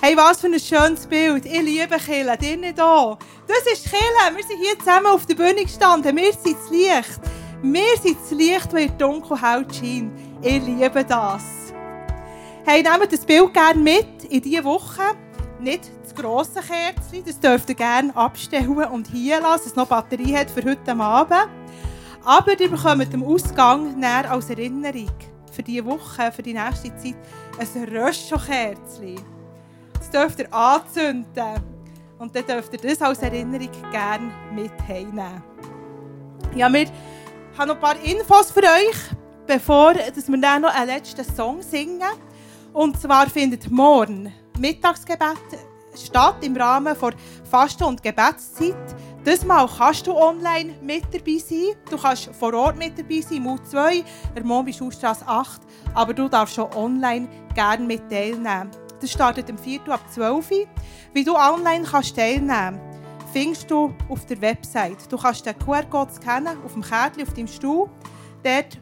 Hey, 0.00 0.16
was 0.16 0.40
für 0.40 0.48
ein 0.48 0.58
schönes 0.58 1.06
Bild. 1.06 1.46
Ich 1.46 1.62
liebe 1.62 1.96
Kille. 1.96 2.36
Ihr 2.40 2.56
nicht 2.56 2.80
auch. 2.80 3.18
Das 3.46 3.72
ist 3.72 3.84
Kille. 3.84 4.34
Wir 4.36 4.42
sind 4.42 4.58
hier 4.58 4.76
zusammen 4.76 5.06
auf 5.06 5.26
der 5.26 5.36
Bühne 5.36 5.62
gestanden. 5.62 6.16
Wir 6.16 6.32
sind 6.32 6.56
das 6.56 6.70
Licht. 6.70 7.20
Wir 7.62 7.96
sind 8.02 8.18
das 8.20 8.30
Licht, 8.32 8.72
das 8.72 8.80
in 8.80 8.88
der 8.88 8.96
Dunkelheit 8.98 9.76
scheint. 9.76 10.12
Ich 10.42 10.60
liebe 10.60 11.04
das. 11.04 11.72
Hey, 12.64 12.82
nehmt 12.82 13.12
das 13.12 13.24
Bild 13.24 13.54
gerne 13.54 13.80
mit 13.80 14.24
in 14.28 14.42
diese 14.42 14.64
Woche. 14.64 15.02
Nicht 15.60 15.92
grosse 16.16 16.60
Kerzchen, 16.60 17.24
das 17.24 17.38
dürft 17.38 17.68
ihr 17.68 17.74
gerne 17.74 18.14
abstellen 18.16 18.68
und 18.68 19.08
hier 19.08 19.40
lassen, 19.40 19.58
dass 19.58 19.66
es 19.66 19.76
noch 19.76 19.86
Batterie 19.86 20.36
hat 20.36 20.50
für 20.50 20.64
heute 20.64 20.96
Abend. 20.96 21.48
Aber 22.24 22.58
ihr 22.58 22.70
bekommt 22.70 23.14
am 23.14 23.22
Ausgang 23.22 23.98
näher 23.98 24.30
als 24.30 24.50
Erinnerung 24.50 25.10
für 25.52 25.62
diese 25.62 25.84
Woche, 25.84 26.32
für 26.32 26.42
die 26.42 26.54
nächste 26.54 26.94
Zeit, 26.96 27.16
ein 27.58 27.84
Röschenkerzchen. 27.84 29.20
Das 29.94 30.10
dürft 30.10 30.40
ihr 30.40 30.52
anzünden. 30.52 31.76
Und 32.18 32.34
dann 32.34 32.46
dürft 32.46 32.72
ihr 32.72 32.90
das 32.90 33.02
als 33.02 33.20
Erinnerung 33.20 33.70
gerne 33.90 34.32
mit 34.54 34.72
heimnehmen. 34.88 35.42
Ja, 36.54 36.72
wir 36.72 36.86
haben 37.58 37.68
noch 37.68 37.74
ein 37.74 37.80
paar 37.80 38.00
Infos 38.02 38.50
für 38.50 38.62
euch, 38.62 38.96
bevor 39.46 39.94
dass 39.94 40.28
wir 40.28 40.40
dann 40.40 40.62
noch 40.62 40.74
einen 40.74 40.88
letzten 40.88 41.24
Song 41.24 41.62
singen. 41.62 42.02
Und 42.72 43.00
zwar 43.00 43.28
findet 43.28 43.70
morgen 43.70 44.32
Mittagsgebet 44.58 45.36
statt 45.98 46.36
im 46.42 46.56
Rahmen 46.56 46.96
der 47.00 47.12
Fasten- 47.50 47.84
und 47.84 48.02
Gebetszeit. 48.02 48.76
Das 49.24 49.44
Mal 49.44 49.68
kannst 49.68 50.06
du 50.06 50.14
online 50.14 50.74
mit 50.82 51.04
dabei 51.12 51.38
sein. 51.38 51.74
Du 51.90 51.96
kannst 51.96 52.30
vor 52.34 52.54
Ort 52.54 52.76
mit 52.76 52.98
dabei 52.98 53.20
sein, 53.20 53.38
im 53.38 53.46
U2, 53.46 54.04
der 54.34 54.44
Mombi-Schulstrasse 54.44 55.26
8. 55.26 55.62
Aber 55.94 56.14
du 56.14 56.28
darfst 56.28 56.54
schon 56.54 56.72
online 56.74 57.28
gerne 57.54 57.84
mit 57.84 58.08
teilnehmen. 58.08 58.70
Das 59.00 59.10
startet 59.10 59.50
am 59.50 59.58
4. 59.58 59.88
ab 59.88 60.00
12 60.10 60.50
Uhr. 60.50 60.66
Wie 61.12 61.24
du 61.24 61.34
online 61.34 61.84
kannst 61.84 62.16
teilnehmen 62.16 62.80
findest 63.36 63.70
du 63.70 63.94
auf 64.08 64.24
der 64.24 64.40
Website. 64.40 65.12
Du 65.12 65.18
kannst 65.18 65.44
den 65.44 65.58
QR-Code 65.58 66.10
scannen 66.10 66.56
auf 66.64 66.72
dem 66.72 66.80
Kärtchen 66.80 67.22
auf 67.22 67.34
deinem 67.34 67.48
Stuhl. 67.48 67.86
Dort 68.42 68.78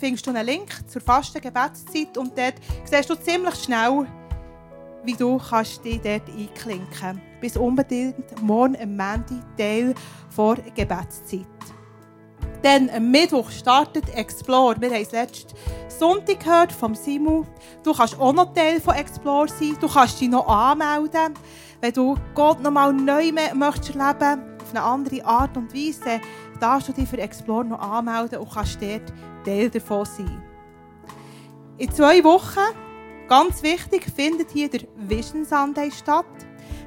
findest 0.00 0.26
du 0.26 0.30
einen 0.30 0.44
Link 0.44 0.68
zur 0.90 1.00
Fastengebetszeit 1.00 2.18
und 2.18 2.36
dort 2.36 2.54
siehst 2.84 3.08
du 3.08 3.14
ziemlich 3.14 3.54
schnell, 3.54 4.04
wie 5.04 5.14
du 5.14 5.38
dich 5.38 6.00
dort 6.02 6.28
einklinken 6.28 6.86
kannst. 6.98 7.22
Bis 7.40 7.56
unbedingt 7.56 8.42
morgen 8.42 8.76
am 8.76 8.96
Montag 8.96 9.56
Teil 9.56 9.94
vor 10.30 10.56
Gebetszeit. 10.74 11.46
Dann 12.62 12.88
am 12.88 13.10
Mittwoch 13.10 13.50
startet 13.50 14.08
Explore. 14.14 14.80
Wir 14.80 14.90
haben 14.90 15.02
es 15.02 15.12
letzten 15.12 15.54
Sonntag 15.88 16.40
gehört 16.40 16.72
vom 16.72 16.94
Simu. 16.94 17.44
Du 17.82 17.92
kannst 17.92 18.18
auch 18.18 18.32
noch 18.32 18.54
Teil 18.54 18.80
von 18.80 18.94
Explore 18.94 19.48
sein. 19.48 19.76
Du 19.78 19.88
kannst 19.88 20.20
dich 20.20 20.30
noch 20.30 20.48
anmelden. 20.48 21.34
Wenn 21.82 21.92
du 21.92 22.16
Gott 22.34 22.62
noch 22.62 22.70
mal 22.70 22.92
neu 22.92 23.30
möchtest 23.54 23.94
erleben 23.94 24.42
auf 24.62 24.70
eine 24.70 24.82
andere 24.82 25.24
Art 25.26 25.54
und 25.58 25.74
Weise, 25.74 26.20
darfst 26.58 26.88
du 26.88 26.92
dich 26.92 27.06
für 27.06 27.18
Explore 27.18 27.66
noch 27.66 27.80
anmelden 27.80 28.38
und 28.38 28.50
kannst 28.50 28.80
dort 28.80 29.12
Teil 29.44 29.68
davon 29.68 30.06
sein. 30.06 30.42
In 31.76 31.92
zwei 31.92 32.24
Wochen, 32.24 32.60
ganz 33.28 33.62
wichtig, 33.62 34.04
findet 34.14 34.50
hier 34.50 34.68
der 34.68 34.82
Vision 34.96 35.44
Sunday 35.44 35.90
statt. 35.90 36.26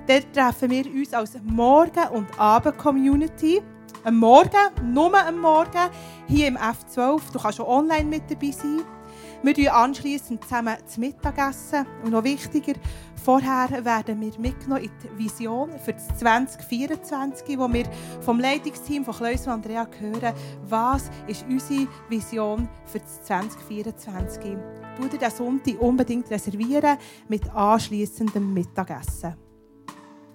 Dort 0.08 0.34
treffen 0.34 0.70
wir 0.72 0.86
uns 0.86 1.14
als 1.14 1.38
Morgen- 1.44 2.10
und 2.14 2.40
Abend-Community. 2.40 3.62
Am 4.04 4.18
Morgen, 4.18 4.94
nur 4.94 5.14
am 5.18 5.40
Morgen, 5.40 5.90
hier 6.28 6.48
im 6.48 6.58
F12. 6.58 7.22
Du 7.34 7.40
kannst 7.40 7.60
auch 7.60 7.68
online 7.68 8.06
mit 8.06 8.24
dabei 8.30 8.52
sein. 8.52 8.82
Wir 9.44 9.54
essen 9.54 9.74
anschliessend 9.74 10.44
zusammen 10.44 10.76
zu 10.86 11.00
Mittag 11.00 11.38
essen. 11.38 11.86
Und 12.04 12.12
noch 12.12 12.24
wichtiger, 12.24 12.74
vorher 13.24 13.86
werden 13.86 14.20
wir 14.20 14.32
mitgenommen 14.40 14.84
in 14.84 14.92
die 15.04 15.26
Vision 15.26 15.72
für 15.80 15.94
das 15.94 16.08
2024, 16.18 17.58
wo 17.58 17.72
wir 17.72 17.86
vom 18.22 18.40
Leitungsteam 18.40 19.06
von 19.06 19.16
Kleus 19.16 19.46
und 19.46 19.54
Andrea 19.54 19.88
hören, 20.00 20.34
was 20.68 21.12
ist 21.28 21.46
unsere 21.48 21.88
Vision 22.10 22.68
für 22.86 23.00
das 23.00 23.24
2024. 23.24 24.58
Du 25.00 25.08
dir 25.08 25.20
diesen 25.20 25.38
Sonntag 25.38 25.80
unbedingt 25.80 26.32
reservieren 26.32 26.98
mit 27.28 27.48
anschliessendem 27.54 28.54
Mittagessen. 28.54 29.47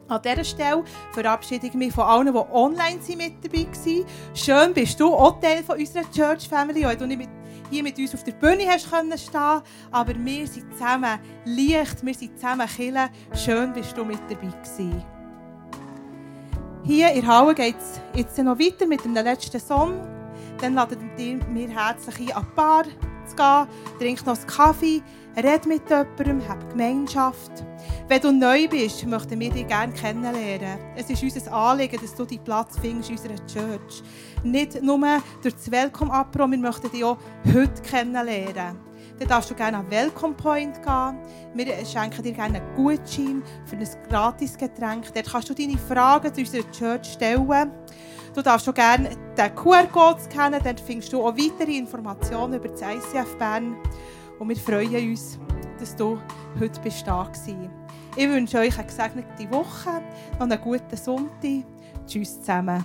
An 0.09 0.21
dieser 0.23 0.45
Stelle 0.45 0.85
verabschiede 1.13 1.69
ich 1.69 1.75
mich 1.75 1.93
von 1.93 2.05
allen, 2.05 2.33
die 2.33 2.39
online 2.53 3.01
sind, 3.01 3.19
mit 3.19 3.35
dabei 3.43 3.67
waren. 3.67 4.07
Schön 4.35 4.75
bist 4.75 5.01
du 5.01 5.13
auch 5.15 5.41
Teil 5.41 5.63
von 5.63 5.79
unserer 5.79 6.11
Church 6.11 6.49
Family, 6.49 6.85
auch 6.85 6.95
du 6.95 7.07
nicht 7.07 7.29
hier 7.71 7.83
mit 7.83 7.99
uns 7.99 8.15
auf 8.15 8.23
der 8.23 8.33
Bühne 8.33 8.67
hast 8.69 8.91
können 8.91 9.17
stehen, 9.17 9.63
aber 9.91 10.15
wir 10.15 10.47
sind 10.47 10.71
zusammen 10.73 11.19
Licht, 11.47 12.05
wir 12.05 12.15
sind 12.15 12.39
zusammen 12.39 12.69
Kille. 12.69 13.09
Schön 13.35 13.73
bist 13.73 13.97
du 13.97 14.05
mit 14.05 14.21
dabei 14.29 14.49
gewesen. 14.49 15.03
Hier 16.85 17.13
in 17.13 17.27
Halle 17.27 17.55
geht 17.55 17.77
es 17.79 18.01
jetzt 18.15 18.37
noch 18.39 18.59
weiter 18.59 18.87
mit 18.87 19.03
dem 19.05 19.15
letzten 19.15 19.61
Song. 19.61 20.01
Dann 20.61 20.75
laden 20.75 21.11
wir 21.17 21.69
herzlich 21.69 22.31
ein, 22.31 22.37
an 22.37 22.47
die 22.51 22.55
Bar 22.57 22.85
zu 23.27 23.37
gehen, 23.37 23.67
trink 23.99 24.27
noch 24.27 24.37
einen 24.37 24.47
Kaffee, 24.47 25.03
red 25.37 25.67
mit 25.67 25.89
jemandem, 25.89 26.49
hab 26.49 26.71
Gemeinschaft. 26.71 27.65
Wenn 28.09 28.21
du 28.21 28.33
neu 28.33 28.69
bist, 28.69 29.07
möchten 29.07 29.41
wir 29.41 29.51
dich 29.51 29.67
gerne 29.67 29.93
kennenlernen. 29.93 30.79
Es 30.97 31.09
ist 31.09 31.23
unser 31.23 31.53
Anliegen, 31.53 31.99
dass 32.01 32.15
du 32.15 32.25
deinen 32.25 32.45
Platz 32.45 32.77
findest 32.81 33.11
in 33.11 33.17
unserer 33.17 33.47
Church. 33.47 34.03
Nicht 34.43 34.83
nur 34.83 34.99
durch 35.43 35.55
das 35.55 35.71
Welcome-Apro, 35.71 36.51
wir 36.51 36.59
möchten 36.59 36.91
dich 36.91 37.05
auch 37.05 37.19
heute 37.47 37.83
kennenlernen. 37.83 38.79
Dann 39.19 39.29
darfst 39.29 39.51
du 39.51 39.55
gerne 39.55 39.79
an 39.79 39.91
Welcome 39.91 40.35
Point 40.35 40.83
gehen. 40.83 41.19
Wir 41.55 41.87
schenken 41.87 42.23
dir 42.23 42.33
gerne 42.33 42.61
einen 42.61 42.75
Gutschein 42.75 43.43
für 43.67 43.77
ein 43.77 43.87
gratis 44.09 44.57
Getränk. 44.57 45.13
Dort 45.15 45.31
kannst 45.31 45.49
du 45.49 45.55
deine 45.55 45.79
Fragen 45.79 46.35
zu 46.35 46.41
unserer 46.41 46.71
Church 46.73 47.13
stellen. 47.13 47.71
Du 48.35 48.43
darfst 48.43 48.69
auch 48.69 48.75
gerne 48.75 49.11
den 49.37 49.55
QR-Code 49.55 50.21
scannen, 50.23 50.61
dann 50.65 50.79
findest 50.79 51.13
du 51.13 51.21
auch 51.21 51.37
weitere 51.37 51.77
Informationen 51.77 52.55
über 52.55 52.69
das 52.69 52.81
ICF 52.81 53.37
Bern. 53.37 53.77
Und 54.43 54.49
wir 54.49 54.57
freuen 54.57 55.11
uns, 55.11 55.39
dass 55.79 55.95
du 55.95 56.19
heute 56.59 56.81
bist 56.81 57.07
da 57.07 57.19
warst. 57.19 57.47
Ich 58.17 58.29
wünsche 58.29 58.59
euch 58.59 58.77
eine 58.77 58.89
gesegnete 58.89 59.49
Woche, 59.53 60.03
noch 60.33 60.41
einen 60.41 60.61
guten 60.61 60.97
Sonntag. 60.97 61.63
Tschüss 62.09 62.41
zusammen. 62.41 62.85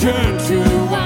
Turn 0.00 0.38
to 0.38 1.03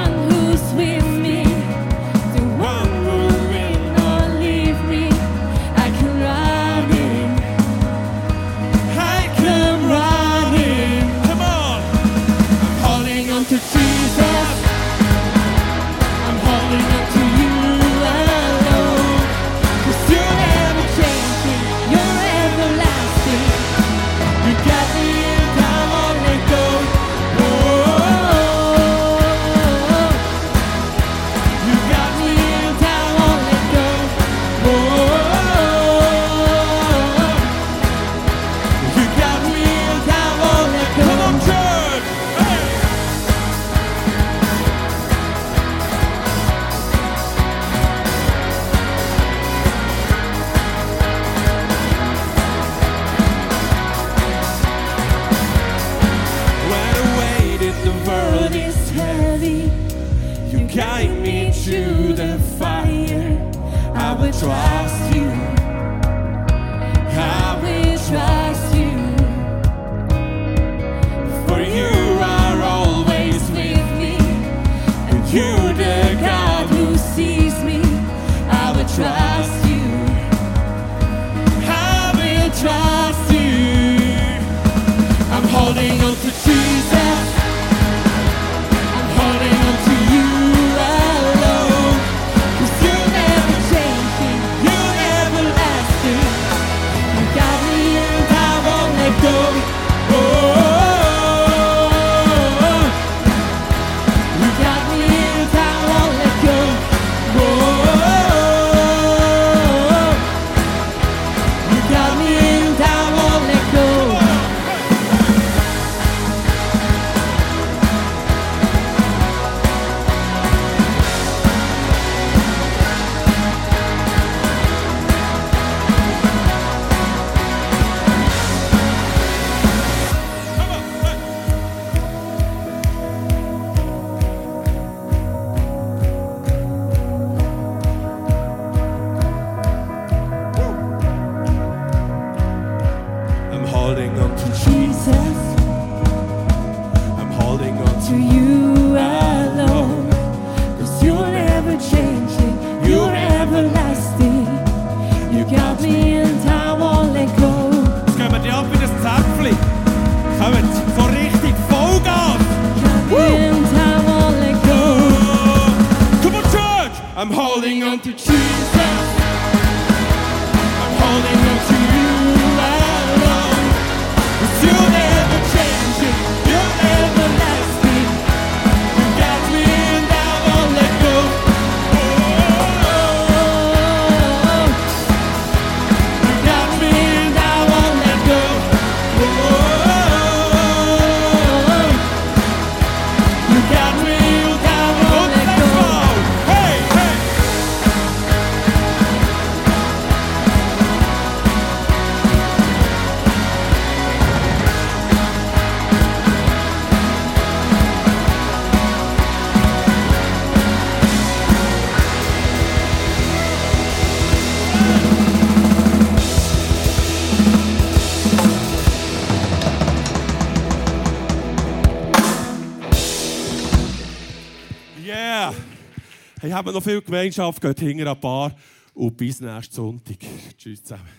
haben 226.68 226.74
noch 226.74 226.82
viel 226.82 227.00
Gemeinschaft. 227.00 227.60
Geht 227.60 227.80
hinter 227.80 228.10
ein 228.10 228.20
paar 228.20 228.54
und 228.94 229.16
bis 229.16 229.40
nächsten 229.40 229.74
Sonntag. 229.74 230.18
Tschüss 230.56 230.82
zusammen. 230.82 231.17